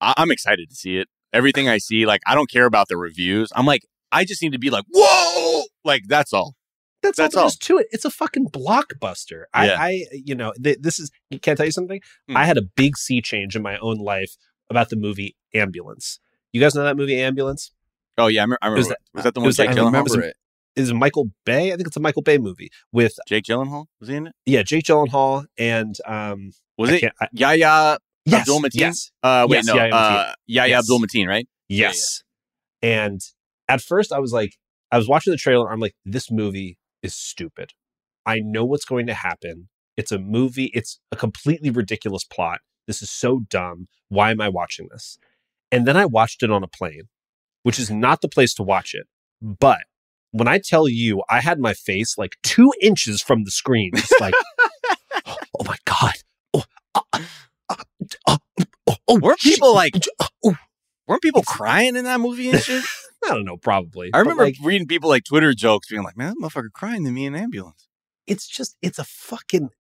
[0.00, 1.09] I, I'm excited to see it.
[1.32, 3.50] Everything I see, like I don't care about the reviews.
[3.55, 6.55] I'm like, I just need to be like, whoa, like that's all.
[7.03, 7.88] That's, That's all there is to it.
[7.90, 9.44] It's a fucking blockbuster.
[9.53, 9.76] I, Yeah.
[9.80, 11.11] I, you know, th- this is.
[11.42, 12.00] Can I tell you something?
[12.28, 12.36] Hmm.
[12.36, 14.36] I had a big sea change in my own life
[14.70, 16.20] about the movie Ambulance.
[16.53, 17.72] You guys know that movie Ambulance?
[18.18, 18.59] Oh yeah, I remember.
[18.62, 20.36] I remember was was, that- that the one was like- Jake I remember it.
[20.77, 21.73] Is Michael Bay?
[21.73, 24.35] I think it's a Michael Bay movie with Jake Gyllenhaal was he in it?
[24.47, 26.51] yeah Jake Gyllenhaal and um.
[26.79, 28.70] Was I it I- Yahya yes, Abdul Mateen?
[28.81, 29.93] yes, Uh, wait, Yes, no, Mateen.
[29.93, 30.79] uh, Yahya Yes.
[30.81, 31.47] Abdul Mateen, right?
[31.68, 32.23] Yeah, Yes.
[32.83, 33.20] And
[33.68, 34.57] at first I was like,
[34.91, 35.70] I was watching the trailer.
[35.70, 37.70] I'm like, this movie is stupid.
[38.27, 39.68] I know what's going to happen.
[39.97, 40.70] It's a movie.
[40.75, 42.61] It's a completely ridiculous plot.
[42.87, 43.89] This is so dumb.
[44.09, 45.18] Why am I watching this?
[45.70, 47.05] And then I watched it on a plane,
[47.62, 49.07] which is not the place to watch it.
[49.41, 49.81] But
[50.33, 54.20] when I tell you, I had my face like two inches from the screen, It's
[54.20, 54.35] like,
[55.26, 56.14] oh my God.
[56.53, 56.64] Oh,
[56.95, 57.76] uh, uh,
[58.26, 58.37] uh,
[58.87, 59.95] oh, oh, weren't people like
[60.45, 60.57] oh.
[61.07, 62.85] weren't people crying in that movie and shit?
[63.24, 64.11] I don't know, probably.
[64.12, 67.12] I remember like, reading people like Twitter jokes being like, "Man, that motherfucker crying to
[67.12, 67.87] me in ambulance."
[68.26, 69.70] it's just it's a fucking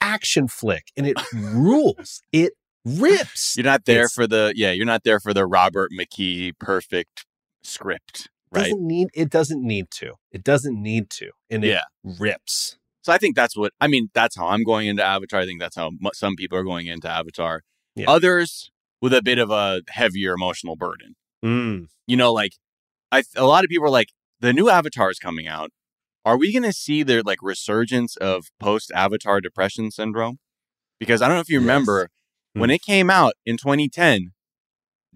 [0.00, 2.22] action flick, and it rules.
[2.32, 3.54] It rips.
[3.56, 4.72] You're not there It's- for the yeah.
[4.72, 7.26] You're not there for the Robert McKee perfect
[7.62, 8.62] script, right?
[8.64, 9.08] Doesn't need.
[9.14, 10.14] It doesn't need to.
[10.30, 11.82] It doesn't need to, and it Yeah.
[12.04, 12.76] rips.
[13.02, 14.10] So I think that's what I mean.
[14.14, 15.40] That's how I'm going into Avatar.
[15.40, 17.62] I think that's how mu- some people are going into Avatar.
[17.96, 18.08] Yeah.
[18.08, 21.16] Others with a bit of a heavier emotional burden.
[21.44, 21.86] Mm.
[22.06, 22.52] You know, like
[23.10, 24.08] I a lot of people are like,
[24.40, 25.70] the new Avatar is coming out.
[26.24, 30.38] Are we going to see their like resurgence of post Avatar depression syndrome?
[31.00, 31.62] Because I don't know if you Yes.
[31.62, 32.08] remember
[32.54, 32.60] Hmm.
[32.60, 34.32] when it came out in 2010,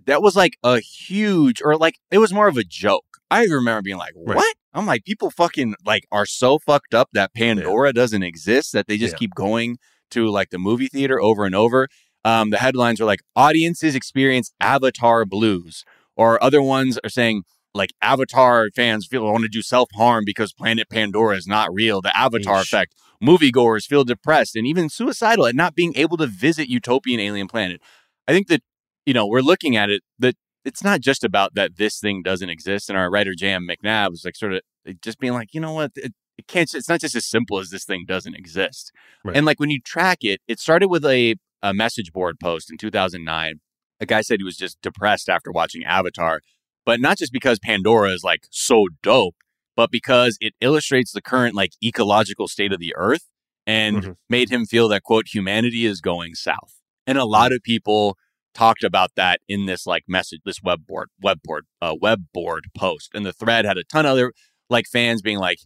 [0.05, 3.16] that was like a huge, or like it was more of a joke.
[3.31, 4.37] I remember being like, Right.
[4.37, 4.57] what?
[4.73, 8.97] I'm like, people fucking like are so fucked up that Pandora doesn't exist that they
[8.99, 9.19] just Yeah.
[9.19, 9.79] keep going
[10.13, 11.89] to like the movie theater over and over.
[12.25, 15.85] Um, the headlines are like, audiences experience Avatar blues,
[16.17, 17.43] or other ones are saying,
[17.75, 22.01] like Avatar fans feel want to do self harm because Planet Pandora is not real.
[22.01, 22.95] The Avatar effect.
[23.23, 27.81] Moviegoers feel depressed and even suicidal at not being able to visit utopian alien planet.
[28.29, 28.63] I think that
[29.07, 30.37] you know we're looking at it that
[30.67, 32.91] it's not just about that this thing doesn't exist.
[32.91, 34.61] And our writer JM McNab was like sort of
[35.01, 36.73] just being like, you know what, it, it can't.
[36.75, 38.93] It's not just as simple as this thing doesn't exist.
[39.25, 39.37] Right.
[39.37, 42.77] And like when you track it, it started with a a message board post in
[42.77, 43.61] 2009.
[44.01, 46.41] A guy said he was just depressed after watching Avatar,
[46.85, 49.37] but not just because Pandora is like so dope,
[49.75, 53.29] but because it illustrates the current like ecological state of the earth
[53.67, 54.17] and Mhm.
[54.29, 56.75] made him feel that quote humanity is going south.
[57.07, 58.19] And a lot of people
[58.57, 62.65] talked about that in this like message this web board web board uh, web board
[62.77, 64.33] post and the thread had a ton of other
[64.71, 65.59] like fans being like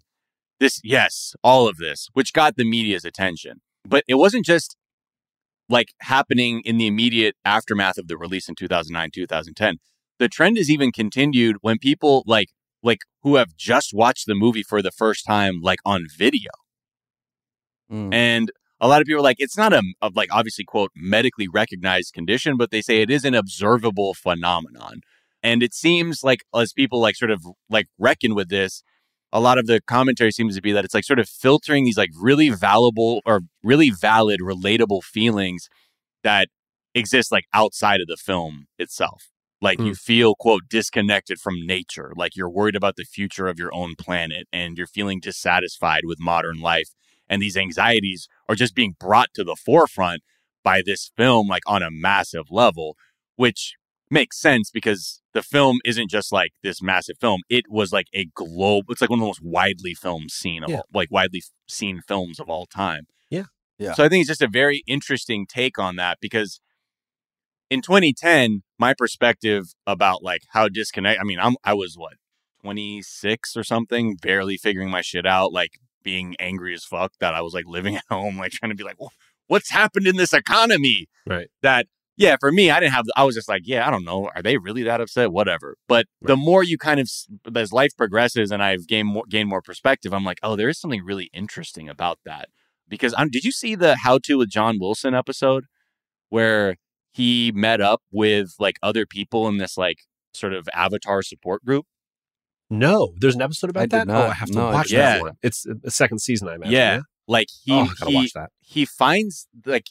[0.59, 3.61] this yes all of this which got the media's attention.
[3.88, 4.76] But it wasn't just
[5.68, 9.76] like happening in the immediate aftermath of the release in 2009 2010
[10.18, 12.49] the trend has even continued when people like
[12.82, 16.51] like who have just watched the movie for the first time like on video.
[17.91, 18.14] Mm.
[18.14, 21.48] and a lot of people are like it's not a, a like obviously quote medically
[21.48, 25.00] recognized condition but they say it is an observable phenomenon.
[25.42, 28.82] And it seems like as people like sort of like reckon with this
[29.32, 31.96] a lot of the commentary seems to be that it's like sort of filtering these
[31.96, 35.68] like really valuable or really valid relatable feelings
[36.24, 36.48] that
[36.94, 39.28] exist like outside of the film itself.
[39.62, 39.92] Like you hmm.
[39.92, 44.48] feel quote disconnected from nature like you're worried about the future of your own planet
[44.52, 46.90] and you're feeling dissatisfied with modern life
[47.30, 50.22] and these anxieties are just being brought to the forefront
[50.62, 52.96] by this film like on a massive level
[53.36, 53.74] which
[54.10, 58.26] makes sense because the film isn't just like this massive film it was like a
[58.34, 60.76] globe it's like one of the most widely filmed seen of Yeah.
[60.78, 63.44] all, like widely seen films of all time Yeah.
[63.78, 63.94] Yeah.
[63.94, 66.60] so i think it's just a very interesting take on that because
[67.70, 72.14] in 2010 my perspective about like how disconnect i mean i'm i was what
[72.62, 77.40] 26 or something barely figuring my shit out like being angry as fuck that i
[77.40, 79.09] was like living at home like trying to be like "Wha-
[79.51, 81.09] what's happened in this economy?
[81.26, 81.48] Right.
[81.62, 81.86] that
[82.16, 84.30] yeah for me i didn't have i was just like yeah i don't know.
[84.34, 85.32] Are they really that upset?
[85.32, 85.76] Whatever.
[85.88, 87.11] But the more you kind of
[87.55, 90.78] as life progresses and i've gained more gained more perspective i'm like oh there is
[90.78, 92.48] something really interesting about that.
[92.88, 95.64] Because um, did you see the how to with john wilson episode
[96.28, 96.76] where
[97.12, 99.98] he met up with like other people in this like
[100.32, 101.86] sort of avatar support group
[102.70, 104.08] No, there's an episode about I that.
[104.08, 105.32] Oh, I have to No, watch did that one.
[105.42, 106.72] It's the second season, I imagine.
[106.72, 107.00] yeah
[107.30, 108.50] like he oh, gotta he, watch that.
[108.58, 109.86] he finds like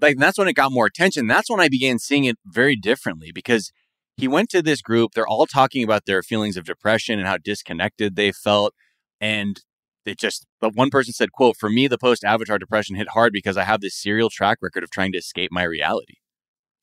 [0.00, 1.26] like that's when it got more attention.
[1.26, 3.72] That's when I began seeing it very differently because
[4.16, 5.12] he went to this group.
[5.14, 8.74] They're all talking about their feelings of depression and how disconnected they felt,
[9.20, 9.60] and
[10.06, 10.46] it just.
[10.60, 13.64] But one person said, "quote For me, the post Avatar depression hit hard because I
[13.64, 16.14] have this serial track record of trying to escape my reality."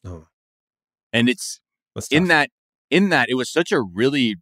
[0.04, 0.28] Oh.
[1.14, 1.62] And it's
[2.12, 2.50] in that
[2.92, 4.36] in that it was such a really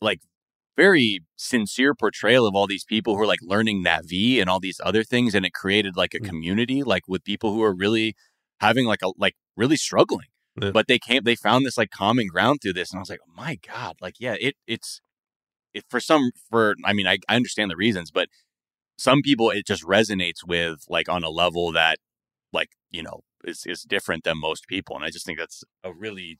[0.00, 0.20] like
[0.76, 4.80] very sincere portrayal of all these people who are like learning Navi and all these
[4.84, 6.28] other things, and it created like a Mm.
[6.28, 8.14] community, like with people who are really
[8.60, 10.28] having like a like really struggling.
[10.60, 10.70] Yeah.
[10.70, 13.20] But they came, they found this like common ground through this, and I was like,
[13.28, 15.00] oh my god, like yeah, it it's
[15.72, 18.28] it for some for I mean I I understand the reasons, but
[18.96, 21.98] some people it just resonates with like on a level that
[22.52, 25.92] like you know is is different than most people, and I just think that's a
[25.92, 26.38] really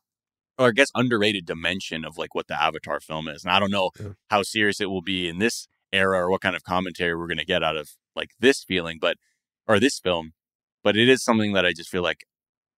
[0.59, 3.45] or I guess underrated dimension of like what the Avatar film is.
[3.45, 4.11] And I don't know Yeah.
[4.31, 7.39] how serious it will be in this era or what kind of commentary we're going
[7.39, 9.17] to get out of like this feeling, but
[9.67, 10.33] or this film.
[10.83, 12.25] But it is something that I just feel like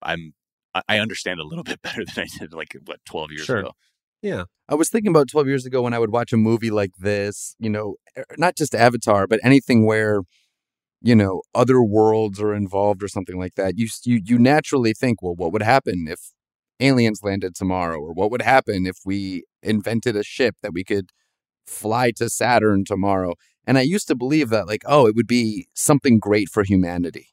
[0.02, 0.34] I'm
[0.88, 3.58] I- understand a little bit better than I did like what twelve years Sure.
[3.58, 3.72] ago.
[4.22, 4.44] Yeah.
[4.68, 7.54] I was thinking about 12 years ago when I would watch a movie like this,
[7.60, 10.22] you know, er, not just Avatar, but anything where,
[11.02, 15.22] you know other worlds are involved or something like that, you you you naturally think,
[15.22, 16.20] well, what would happen if
[16.80, 21.10] aliens landed tomorrow, or what would happen if we invented a ship that we could
[21.66, 23.34] fly to Saturn tomorrow?
[23.66, 27.28] And I used to believe that, like, oh, it would be something great for humanity.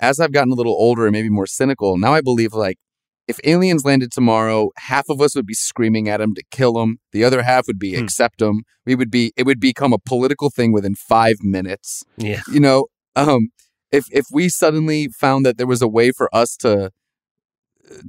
[0.00, 2.78] As I've gotten a little older and maybe more cynical, now I believe, like,
[3.26, 6.98] if aliens landed tomorrow, half of us would be screaming at them to kill them.
[7.12, 8.04] The other half would be Hmm.
[8.04, 8.62] accept them.
[8.86, 12.04] We would be, it would become a political thing within five minutes.
[12.16, 12.40] Yeah.
[12.50, 12.86] You know,
[13.16, 13.48] um,
[13.90, 16.90] if if we suddenly found that there was a way for us to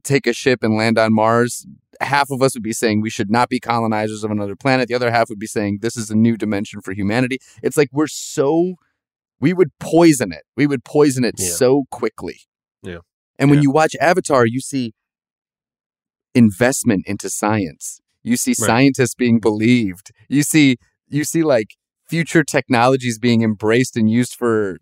[0.03, 1.65] take a ship and land on Mars,
[2.01, 4.87] half of us would be saying we should not be colonizers of another planet.
[4.87, 7.39] The other half would be saying this is a new dimension for humanity.
[7.63, 8.75] It's like we're so
[9.41, 10.43] we would poison it.
[10.57, 11.49] We would poison it Yeah.
[11.49, 12.41] so quickly.
[12.83, 12.99] Yeah.
[13.37, 13.63] And when Yeah.
[13.63, 14.93] you watch Avatar, you see
[16.35, 18.01] investment into science.
[18.23, 18.67] You see Right.
[18.67, 20.11] scientists being believed.
[20.27, 20.77] You see
[21.11, 21.69] you see like
[22.07, 24.77] future technologies being embraced and used for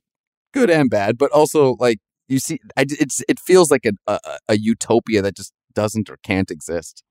[0.53, 4.19] good and bad, but also like you see I, it's it feels like a, a
[4.49, 7.03] a utopia that just doesn't or can't exist.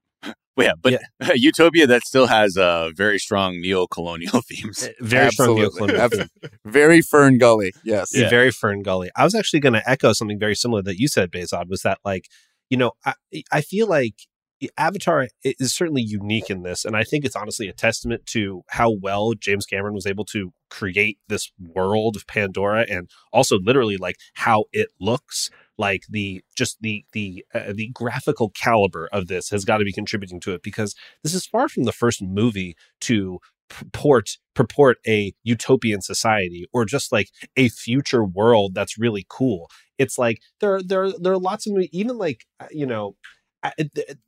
[0.57, 4.89] Well, yeah, but Utopia that still has uh, very strong neo-colonial themes.
[5.01, 5.89] Very strong Absolutely.
[5.89, 6.51] neocolonial Absolutely.
[6.64, 7.73] Very Fern Gully.
[7.85, 8.12] Yes.
[8.14, 8.31] Yeah.
[8.31, 9.11] very Fern Gully.
[9.17, 11.99] I was actually going to echo something very similar that you said, Behzad, was that
[12.05, 12.29] like,
[12.71, 13.14] you know, I,
[13.53, 14.14] I feel like
[14.79, 16.87] Avatar is certainly unique in this.
[16.87, 20.53] And I think it's honestly a testament to how well James Cameron was able to
[20.71, 26.79] create this world of Pandora and also literally like how it looks like the just
[26.81, 30.62] the the uh, the graphical caliber of this has got to be contributing to it
[30.62, 33.39] because this is far from the first movie to
[33.69, 40.17] purport purport a utopian society or just like a future world that's really cool it's
[40.19, 43.17] like there are there are, there are lots of movies, even like uh, you know
[43.64, 43.71] uh,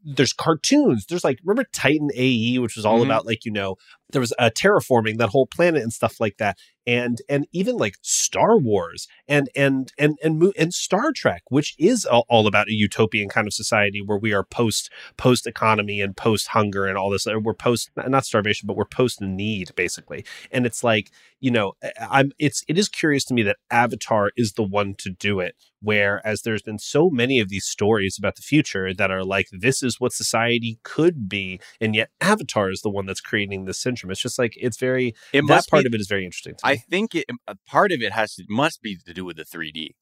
[0.04, 3.04] there's cartoons there's like remember titan ae which was all Mhm.
[3.04, 3.76] about like you know
[4.10, 6.58] there was terraforming that whole planet and stuff like that.
[6.86, 11.74] And and even like star wars and and and and mo- and star trek which
[11.78, 16.16] is all, about a utopian kind of society where we are post post economy and
[16.16, 20.24] post hunger and all this we're post not starvation but we're post need basically.
[20.50, 21.72] And it's like you know
[22.10, 25.54] i'm it's it is curious to me that avatar is the one to do it
[25.80, 29.82] whereas there's been so many of these stories about the future that are like this
[29.82, 34.12] is what society could be and yet avatar is the one that's creating this syndrome
[34.12, 36.66] it's just like it's very It that part be, of it is very interesting to
[36.66, 39.44] I think it, a part of it has to must be to do with the
[39.44, 39.94] 3D.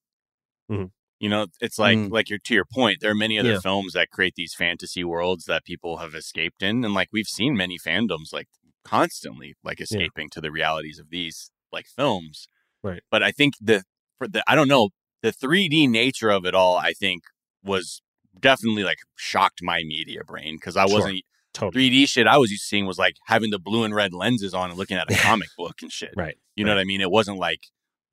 [0.71, 0.91] Mhm.
[1.19, 2.11] You know, it's like Mm.
[2.11, 2.99] like you're to your point.
[3.01, 3.61] There are many other Yeah.
[3.61, 7.57] films that create these fantasy worlds that people have escaped in, and like we've seen
[7.57, 8.49] many fandoms like
[8.85, 12.49] constantly like escaping to the realities of these like films.
[12.83, 13.03] Right.
[13.11, 13.85] But I think the
[14.19, 14.91] for the I don't know
[15.23, 16.77] the 3D nature of it all.
[16.77, 17.23] I think
[17.63, 18.03] was
[18.39, 20.99] definitely like shocked my media brain because I Sure.
[20.99, 21.23] wasn't
[21.57, 24.13] totally 3D shit I was used to seeing was like having the blue and red
[24.13, 26.13] lenses on and looking at a comic book and shit.
[26.17, 27.01] right You know what I mean?
[27.01, 27.61] It wasn't like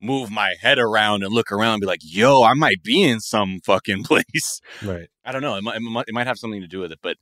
[0.00, 3.20] move my head around and look around and be like, yo, I might be in
[3.20, 4.60] some fucking place.
[4.82, 5.56] right I don't know.
[5.56, 5.76] It might,
[6.08, 6.98] it might, have something to do with it.
[7.02, 7.16] But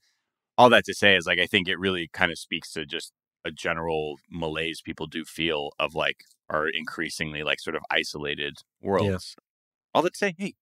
[0.59, 3.13] all that to say is like, I think it really kind of speaks to just
[3.45, 6.17] a general malaise people do feel of like
[6.49, 9.35] our increasingly like sort of isolated worlds.
[9.95, 10.55] All that to say, hey,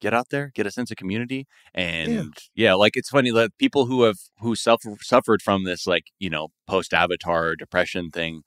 [0.00, 1.46] get out there, get a sense of community.
[1.74, 6.04] And yeah, like it's funny that people who have, who suffer, suffered from this, like,
[6.18, 8.42] you know, post avatar depression thing,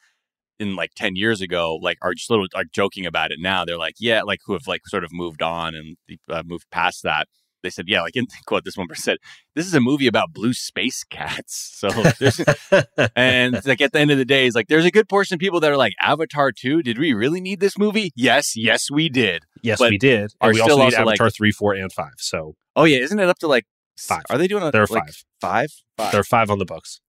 [0.60, 3.78] in like 10 years ago like are just little like joking about it now they're
[3.78, 5.98] like yeah like who have like sort of moved on and
[6.30, 7.28] uh, moved past that
[7.64, 9.18] they said yeah like in quote this one person said
[9.56, 11.88] this is a movie about blue space cats so
[13.16, 15.40] and like at the end of the day it's like there's a good portion of
[15.40, 19.10] people that are like avatar 2 did we really need this movie yes yes we
[19.10, 19.44] did.
[19.62, 20.34] Yes But we did.
[20.42, 22.84] Are and we still also need also, like- avatar 3 4 and 5 so oh
[22.84, 23.66] yeah isn't it up to like
[23.98, 24.24] Five.
[24.30, 25.24] are they doing a, there are like, five.
[25.40, 25.70] five?
[25.98, 26.12] Five.
[26.12, 27.00] There are five on the books.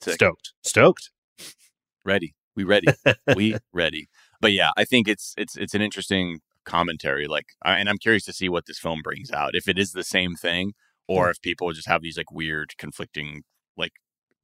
[0.00, 0.14] Sick.
[0.14, 0.52] stoked.
[0.64, 1.10] Stoked.
[2.04, 2.34] Ready.
[2.56, 2.86] We ready.
[3.36, 4.08] We ready.
[4.40, 8.32] But yeah i think it's it's it's an interesting commentary like and i'm curious to
[8.32, 10.72] see what this film brings out if it is the same thing
[11.08, 13.42] or if people just have these like weird conflicting
[13.76, 13.92] like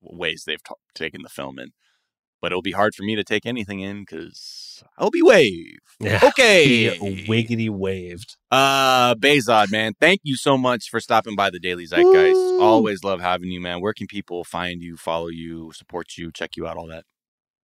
[0.01, 1.71] ways they've ta taken the film in.
[2.41, 6.21] But it'll be hard for me to take anything in because i'll be wave Yeah.
[6.29, 6.97] okay.
[7.27, 8.37] wiggity waved.
[8.51, 12.35] Uh Behzad, man thank you so much for stopping by the daily zeitgeist.
[12.35, 12.61] Woo.
[12.62, 13.81] always love having you man.
[13.81, 17.05] Where can people find you follow you support you check you out all that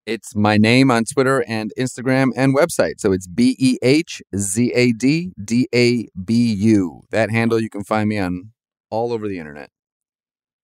[0.05, 2.93] It's my name on Twitter and Instagram and website.
[2.99, 7.01] So it's B E H Z A D D A B U.
[7.11, 8.51] That handle you can find me on
[8.89, 9.69] all over the internet.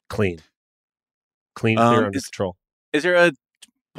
[0.10, 0.40] clean
[1.56, 2.56] clean Um, clear under is- control
[2.94, 3.32] is there a,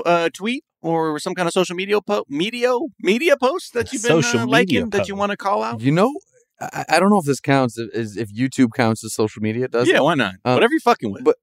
[0.07, 4.23] a tweet or some kind of social media po- media media post that you've been
[4.23, 5.81] Social uh, media liking that you want to call out?
[5.81, 6.13] You know,
[6.61, 9.69] I, I don't know if this counts if, is if YouTube counts as social media.
[9.69, 10.03] Does yeah, it?
[10.03, 10.35] why not?
[10.45, 11.25] Uh, Whatever you're fucking with.
[11.25, 11.37] but-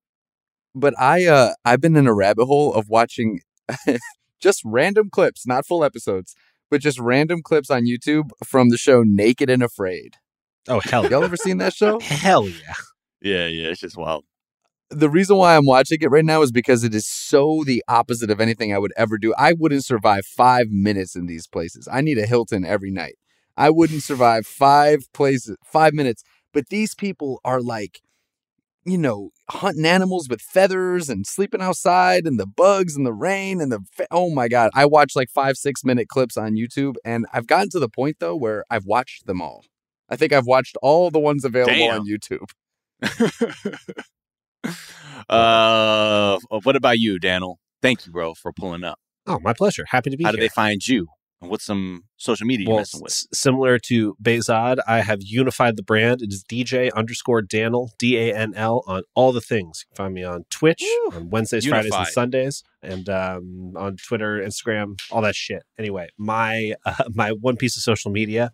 [0.78, 3.39] But I uh I've been in a rabbit hole of watching
[4.39, 6.36] just random clips, not full episodes,
[6.70, 10.18] but just random clips on YouTube from the show Naked and Afraid.
[10.68, 11.99] Oh hell, Y'all ever seen that show?
[12.01, 12.74] hell yeah.
[13.22, 14.24] Yeah, yeah, it's just wild.
[14.91, 18.30] the reason why I'm watching it right now is because it is so the opposite
[18.30, 19.34] of anything I would ever do.
[19.38, 21.88] I wouldn't survive five minutes in these places.
[21.91, 23.16] I need a Hilton every night.
[23.57, 26.24] I wouldn't survive five places, five minutes.
[26.53, 28.01] But these people are like,
[28.86, 33.60] you know, hunting animals with feathers and sleeping outside and the bugs and the rain
[33.60, 34.70] and the, fa- oh my God.
[34.76, 38.18] I watch like five, six minute clips on YouTube and I've gotten to the point
[38.20, 39.66] though where I've watched them all.
[40.08, 42.02] I think I've watched all the ones available Damn.
[42.02, 42.48] on YouTube.
[45.30, 47.58] uh, what about you, Daniel?
[47.82, 49.00] Thank you, bro, for pulling up.
[49.26, 49.86] Oh, my pleasure.
[49.90, 50.38] Happy to be How here.
[50.38, 51.08] How do they find you?
[51.46, 53.12] And what's some social media well, messing with?
[53.12, 56.24] s- similar to Behzad, I have unified the brand.
[56.24, 59.86] It is DJ underscore Danl, D A N L, on all the things.
[59.86, 61.18] You can find me on Twitch Woo.
[61.18, 65.64] on Wednesdays, Fridays, and Sundays, and um, on Twitter, Instagram, all that shit.
[65.78, 68.52] Anyway, my uh, my one piece of social media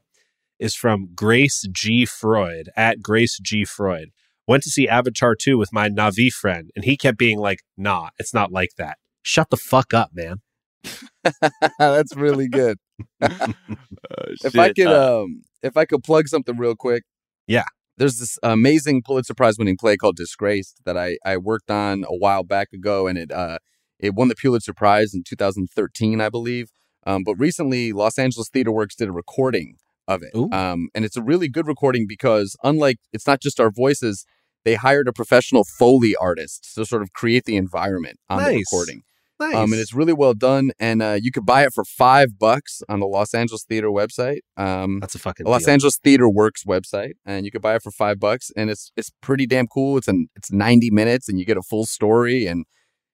[0.59, 4.09] is from Grace G Freud at Grace G Freud.
[4.47, 8.09] Went to see Avatar 2 with my Na'vi friend, and he kept being like, nah,
[8.19, 8.97] it's not like that.
[9.23, 10.41] Shut the fuck up, man.
[11.79, 12.77] That's really good.
[13.21, 13.53] Uh,
[14.43, 17.03] if I could uh, um if I could plug something real quick.
[17.47, 17.65] Yeah.
[17.97, 22.15] There's this amazing Pulitzer Prize winning play called Disgraced that I I worked on a
[22.15, 23.59] while back ago and it uh
[23.99, 26.69] it won the Pulitzer Prize in 2013 I believe.
[27.05, 29.75] Um but recently Los Angeles Theater Works did a recording
[30.07, 30.33] of it.
[30.53, 34.25] Um and it's a really good recording because unlike it's not just our voices
[34.63, 39.03] they hired a professional foley artist to sort of create the environment on the recording.
[39.41, 39.55] Nice.
[39.55, 40.71] Um, and it's really well done.
[40.79, 44.41] And uh, you could buy it for five bucks on the Los Angeles Theater website.
[44.55, 45.73] Um, That's a fucking Los deal.
[45.73, 48.51] Angeles Theater Works website, and you could buy it for five bucks.
[48.55, 49.97] And it's it's pretty damn cool.
[49.97, 52.65] It's an it's ninety minutes, and you get a full story, and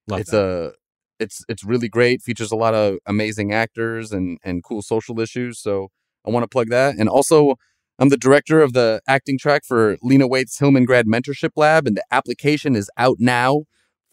[0.06, 0.40] Love it's that.
[0.40, 0.72] a
[1.18, 2.20] it's it's really great.
[2.20, 5.58] Features a lot of amazing actors and and cool social issues.
[5.58, 5.88] So
[6.26, 6.96] I want to plug that.
[6.98, 7.54] And also,
[7.98, 11.96] I'm the director of the acting track for Lena Waithe's Hillman Grad Mentorship Lab, and
[11.96, 13.64] the application is out now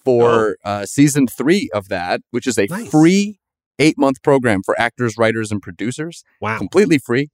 [0.06, 2.90] for uh, season three of that, which is a Nice.
[2.90, 3.40] free
[3.80, 6.58] eight month program for actors, writers, and producers, wow.
[6.58, 7.30] completely free.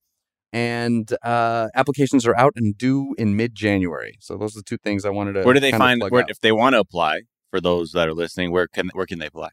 [0.54, 4.18] And uh, applications are out and due in mid January.
[4.20, 5.44] So those are the two things I wanted to.
[5.44, 7.22] where do they find where, if they want to apply?
[7.52, 9.50] For those that are listening, where can where can they apply?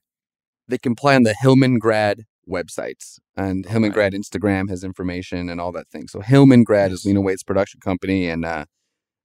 [0.69, 4.12] they can apply on the Hillman Grad websites and Hillman Alright.
[4.12, 6.09] Grad Instagram has information and all that thing.
[6.09, 8.66] So Hillman Grad is Lena Waithe's production company, and uh,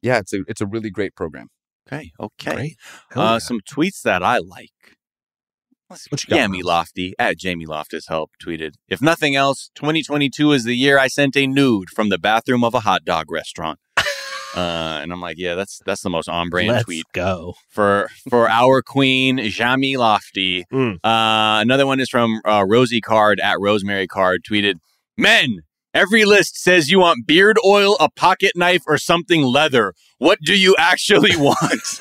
[0.02, 1.50] yeah, it's a it's a really great program.
[1.88, 2.76] Okay, okay.
[3.16, 3.38] Uh, yeah.
[3.40, 4.72] Some tweets that I like.
[5.90, 6.64] Let's What you Jamie?
[6.64, 8.74] Lofty at Jamie Loftus help tweeted.
[8.88, 12.74] If nothing else, 2022 is the year I sent a nude from the bathroom of
[12.74, 13.80] a hot dog restaurant.
[14.56, 17.54] uh, and I'm like, yeah, that's that's the most on brand tweet go.
[17.70, 20.66] for for our queen Jamie Lofty.
[20.74, 20.96] Mm.
[20.96, 24.76] Uh, another one is from uh, Rosie Card at Rosemary Card tweeted,
[25.16, 25.60] "Men,
[25.94, 29.94] every list says you want beard oil, a pocket knife, or something leather.
[30.18, 32.00] What do you actually want?"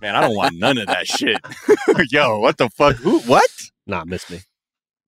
[0.00, 1.38] Man, I don't want none of that shit.
[2.12, 2.96] Yo, what the fuck?
[2.96, 3.20] Who?
[3.20, 3.48] What?
[3.86, 4.40] Nah, miss me.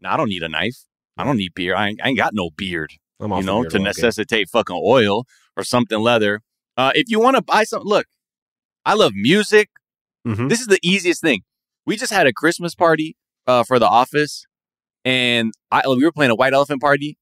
[0.01, 0.85] No, I don't need a knife.
[1.17, 1.77] I don't need beard.
[1.77, 3.83] I ain't, I ain't got no beard I'm you know, to game.
[3.83, 5.25] necessitate fucking oil
[5.57, 6.41] or something leather.
[6.77, 8.07] Uh, if you want to buy some, look,
[8.87, 9.69] I love music.
[10.27, 10.49] Mhm.
[10.49, 11.43] This is the easiest thing.
[11.85, 13.17] We just had a Christmas party
[13.47, 14.47] uh, for the office,
[15.05, 17.18] and I we were playing a White Elephant party.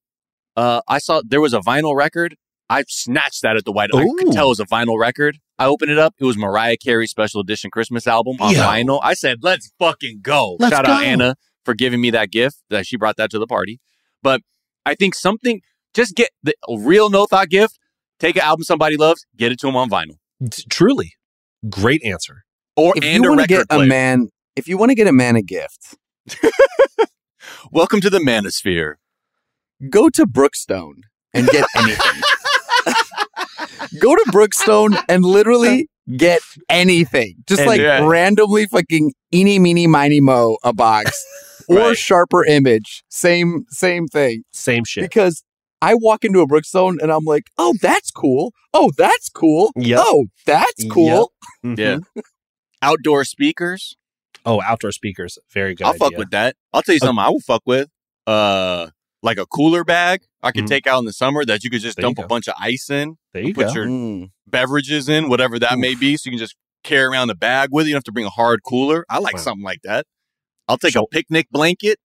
[0.57, 2.37] Uh, I saw there was a vinyl record.
[2.69, 3.91] I snatched that at the White.
[3.95, 4.33] I could Ooh.
[4.33, 5.39] tell it was a vinyl record.
[5.59, 6.15] I opened it up.
[6.19, 8.61] It was Mariah Carey special edition Christmas album on Yo.
[8.61, 9.01] vinyl.
[9.03, 11.03] I said, "Let's fucking go!" Let's Shout out.
[11.05, 12.57] Anna for giving me that gift.
[12.71, 13.81] That she brought that to the party.
[14.23, 14.41] But
[14.85, 15.61] I think something.
[15.95, 17.79] Just get the real no thought gift.
[18.21, 19.25] Take an album somebody loves.
[19.37, 20.17] Get it to them on vinyl
[20.51, 21.15] T- Truly,
[21.71, 22.45] great answer.
[22.77, 25.07] or If and you want to record get a man, if you want to get
[25.07, 25.97] a man a gift,
[27.73, 28.95] Welcome to the Manosphere.
[29.91, 31.03] Go to Brookstone
[31.35, 32.23] and get anything.
[34.01, 37.37] go to Brookstone and literally get anything.
[37.47, 38.07] Just And- like Yeah.
[38.07, 41.25] randomly fucking eeny meeny miny mo a box
[41.69, 41.97] or Right.
[41.97, 43.03] sharper image.
[43.09, 44.45] Same same thing.
[44.53, 45.03] Same shit.
[45.05, 45.43] Because
[45.83, 48.53] I walk into a Brookstone and I'm like, oh, that's cool.
[48.73, 49.73] Oh, that's cool.
[49.77, 49.99] Yep.
[50.03, 51.33] Oh, that's cool.
[51.65, 51.79] Mhm.
[51.79, 52.23] Yeah.
[52.83, 53.97] Outdoor speakers.
[54.45, 55.39] Oh, outdoor speakers.
[55.53, 55.87] Very good.
[55.87, 56.55] I'll fuck with that.
[56.73, 57.19] I'll tell you something.
[57.19, 57.89] I will fuck with.
[58.27, 58.89] Uh,
[59.23, 60.69] like a cooler bag I could Mhm.
[60.69, 62.89] take out in the summer that you could just There dump a bunch of ice
[62.91, 63.73] in, There you put go.
[63.75, 64.31] your Mm.
[64.47, 67.87] beverages in, whatever that may be, so you can just carry around the bag with
[67.87, 67.91] you.
[67.91, 69.05] You don't have to bring a hard cooler.
[69.09, 69.41] I like Wow.
[69.43, 70.07] something like that.
[70.69, 71.99] I'll take Shou- a picnic blanket.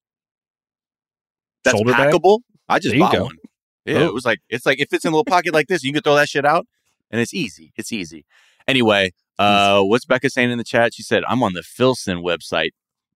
[1.64, 2.14] That's Shoulder bag?
[2.14, 2.40] packable.
[2.68, 3.24] I just bought go.
[3.26, 3.38] one.
[3.86, 4.06] Yeah, Oh.
[4.08, 5.84] it was like it's like it fits in a little pocket like this.
[5.84, 6.66] You can throw that shit out,
[7.12, 7.74] and it's easy.
[7.76, 8.26] It's easy.
[8.68, 10.94] Anyway, uh, what's Becca saying in the chat?
[10.94, 12.70] She said, "I'm on the Filson website."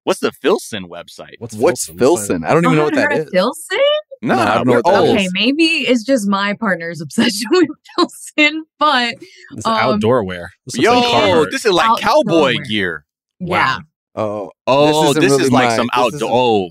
[0.05, 1.35] What's the Filson website?
[1.39, 1.97] What's What's Filson?
[1.97, 2.43] Filson?
[2.45, 3.29] I don't even know what that heard is.
[3.33, 3.79] Filson?
[4.21, 5.09] No, No, I don't know what that old.
[5.09, 5.15] is.
[5.15, 7.67] Okay, maybe it's just my partner's obsession with
[7.97, 9.15] Filson, but
[9.51, 10.51] It's Um, outdoor wear.
[10.65, 12.63] This looks like Yo, this is like Outdoor cowboy wear.
[12.63, 13.05] gear.
[13.41, 13.79] yeah.
[14.15, 16.29] Oh, Oh, isn't this, is like my- some outdoor.
[16.31, 16.65] Oh,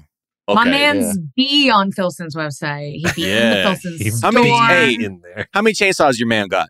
[0.49, 0.55] okay.
[0.55, 2.93] My man's be on Filson's website.
[2.95, 3.35] He be Yeah.
[3.35, 4.31] in the Filson He store.
[4.33, 4.51] How many-
[4.99, 5.47] hey, in there.
[5.53, 6.69] How many chainsaws your man got?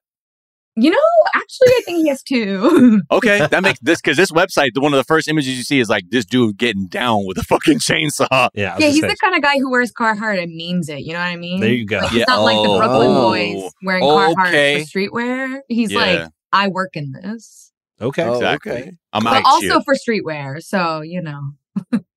[0.77, 0.99] You know,
[1.37, 3.01] actually, I think he has two.
[3.11, 5.79] Okay, that makes this because this website, the one of the first images you see
[5.79, 8.49] is like this dude getting down with a fucking chainsaw.
[8.55, 11.01] Yeah, yeah, he's say, the kind of guy who wears Carhartt and means it.
[11.03, 11.61] You know what I mean?
[11.61, 11.99] There you go.
[11.99, 12.79] Like, he's Yeah, not like the oh.
[12.79, 13.23] Brooklyn Oh.
[13.63, 14.85] boys wearing Okay.
[14.85, 15.61] Carhartt for streetwear.
[15.69, 15.99] He's Yeah.
[16.01, 18.25] like, I work in this, okay.
[18.25, 18.73] Oh, Exactly.
[18.73, 18.93] okay.
[19.13, 19.83] I'm but out also you.
[19.85, 20.61] for streetwear.
[20.63, 21.53] So you know,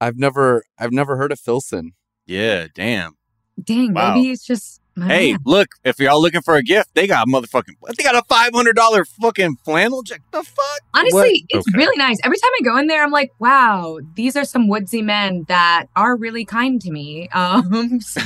[0.01, 1.91] I've never, I've never heard of Filson.
[2.25, 3.17] Yeah, damn.
[3.63, 4.15] dang, Wow.
[4.15, 4.81] maybe it's just.
[4.97, 5.39] My Hey, man.
[5.45, 8.51] look, if y'all looking for a gift, they got a motherfucking, they got a five
[8.53, 10.23] hundred dollar fucking flannel jacket.
[10.31, 10.79] The fuck?
[10.93, 11.77] Honestly, it's Okay.
[11.77, 12.17] really nice.
[12.23, 15.85] Every time I go in there, I'm like, wow, these are some woodsy men that
[15.95, 17.29] are really kind to me.
[17.37, 18.19] Um, so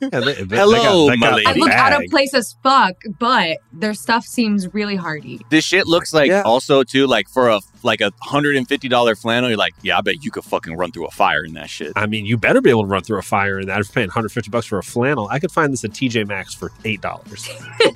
[0.00, 1.46] Yeah, they- they- Hello, they got- my lady.
[1.46, 5.40] I the look out of place as fuck, but their stuff seems really hardy.
[5.50, 6.42] This shit looks like Yeah.
[6.42, 9.48] also too like for a like a hundred and fifty dollar flannel.
[9.48, 11.92] You're like, yeah, I bet you could fucking run through a fire in that shit.
[11.96, 13.76] I mean, you better be able to run through a fire in that.
[13.76, 15.28] I'm paying 150 bucks for a flannel.
[15.30, 17.48] I could find this at TJ Maxx for eight dollars.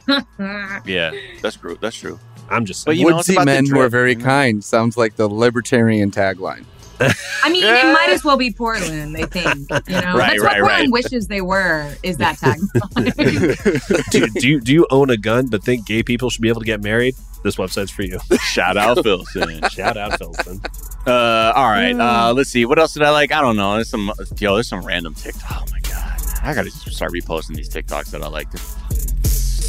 [0.86, 1.12] Yeah,
[1.42, 1.76] that's true.
[1.80, 2.18] That's true.
[2.50, 4.62] I'm just But you know, it's Woodsy about the men who are drip, very kind
[4.62, 6.64] sounds like the libertarian tagline.
[7.00, 9.46] I mean, it might as well be Portland, I think.
[9.88, 10.60] You know, Right, that's right, what right.
[10.60, 11.92] Portland wishes they were.
[12.02, 14.10] Is that tagline?
[14.10, 16.60] do, do you do you own a gun but think gay people should be able
[16.60, 17.14] to get married?
[17.42, 18.18] This website's for you.
[18.40, 19.60] Shout out Filson.
[19.70, 20.60] Shout out Filson.
[21.06, 21.92] Uh, all right.
[21.92, 22.64] Uh, let's see.
[22.64, 23.32] What else did I like?
[23.32, 23.74] I don't know.
[23.74, 24.54] There's some yo.
[24.54, 25.62] There's some random TikTok.
[25.62, 26.20] Oh my god.
[26.42, 28.48] I gotta start reposting these TikToks that I like.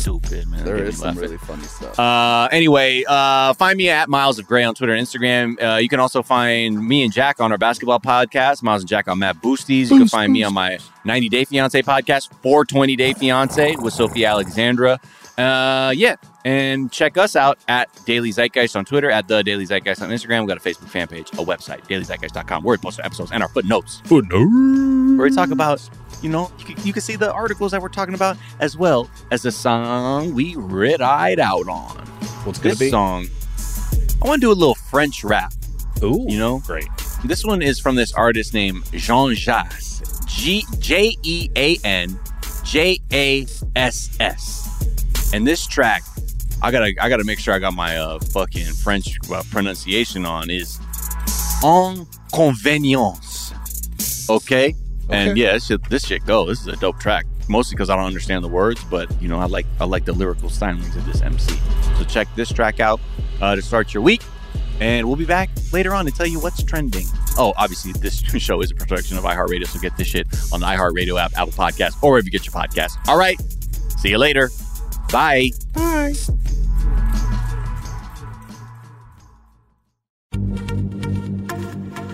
[0.05, 0.59] They're stupid, man.
[0.59, 1.21] They There get is me some laughing.
[1.21, 1.99] really funny stuff.
[1.99, 5.61] Uh, anyway, uh, find me at Miles of Gray on Twitter and Instagram.
[5.61, 9.07] Uh, you can also find me and Jack on our basketball podcast, Miles and Jack
[9.07, 9.89] on Mad Boosties.
[9.91, 14.25] You can find me on my 90 Day Fiance podcast, 420 Day Fiance with Sophie
[14.25, 14.99] Alexandra.
[15.37, 16.15] Uh, yeah,
[16.45, 20.41] and check us out at Daily Zeitgeist on Twitter, at the Daily Zeitgeist on Instagram.
[20.41, 23.43] We got a Facebook fan page, a website, dailyzeitgeist.com, where we post our episodes and
[23.43, 24.47] our footnotes Footnote.
[25.17, 25.81] where we talk about,
[26.25, 29.43] you know, you can, you see the articles that we're talking about as well as
[29.43, 31.95] the song we red eyed out on.
[32.45, 32.89] What's gonna This be?
[32.89, 33.27] song,
[34.23, 35.53] I want to do a little French rap.
[36.01, 36.87] Ooh, You know, great.
[37.25, 42.19] this one is from this artist named JeanJass, G J E A N
[42.63, 43.45] J A
[43.75, 46.01] S S, and this track,
[46.63, 50.49] I gotta I gotta make sure I got my uh, fucking French uh, pronunciation on
[50.49, 50.79] is
[51.63, 53.53] inconvenience.
[54.29, 54.73] Okay,
[55.09, 56.45] and yeah, this shit, this shit go.
[56.45, 57.25] This is a dope track.
[57.47, 60.13] Mostly because I don't understand the words, but you know I like I like the
[60.13, 61.59] lyrical stylings of this MC.
[61.97, 62.99] So check this track out
[63.41, 64.21] uh, to start your week.
[64.79, 67.05] And we'll be back later on to tell you what's trending.
[67.37, 70.65] Oh, obviously, this show is a production of iHeartRadio, so get this shit on the
[70.65, 72.97] iHeartRadio app, Apple Podcast, or wherever you get your podcast.
[73.07, 73.39] All right.
[73.99, 74.49] See you later.
[75.11, 75.51] Bye.
[75.73, 76.13] Bye.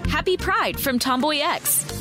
[0.09, 2.00] Happy Pride from TomboyX,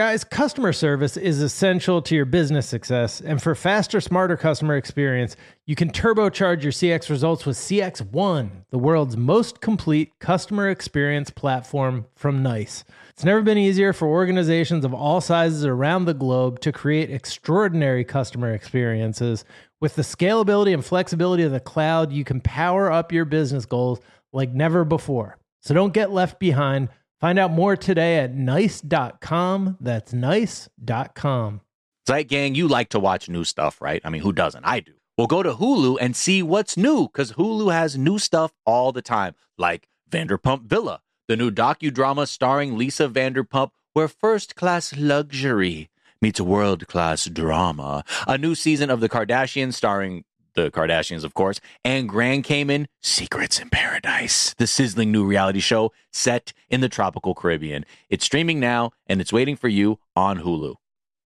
[0.00, 3.20] Guys, customer service is essential to your business success.
[3.20, 5.36] And for faster, smarter customer experience,
[5.66, 12.06] you can turbocharge your CX results with CXone, the world's most complete customer experience platform
[12.14, 12.82] from NICE.
[13.10, 18.02] It's never been easier for organizations of all sizes around the globe to create extraordinary
[18.02, 19.44] customer experiences.
[19.80, 24.00] With the scalability and flexibility of the cloud, you can power up your business goals
[24.32, 25.36] like never before.
[25.60, 26.88] So don't get left behind.
[27.20, 29.76] Find out more today at nice.com.
[29.80, 31.60] That's nice.com.
[32.08, 34.00] Zeitgang, you like to watch new stuff, right?
[34.04, 34.64] I mean, who doesn't?
[34.64, 34.92] I do.
[35.18, 39.02] Well, go to Hulu and see what's new because Hulu has new stuff all the
[39.02, 45.90] time, like Vanderpump Villa, the new docudrama starring Lisa Vanderpump, where first class luxury
[46.22, 48.02] meets world class drama.
[48.26, 50.24] A new season of The Kardashians starring
[50.64, 55.92] the Kardashians, of course, and Grand Cayman Secrets in Paradise, the sizzling new reality show
[56.12, 57.84] set in the tropical Caribbean.
[58.08, 60.76] It's streaming now and it's waiting for you on Hulu.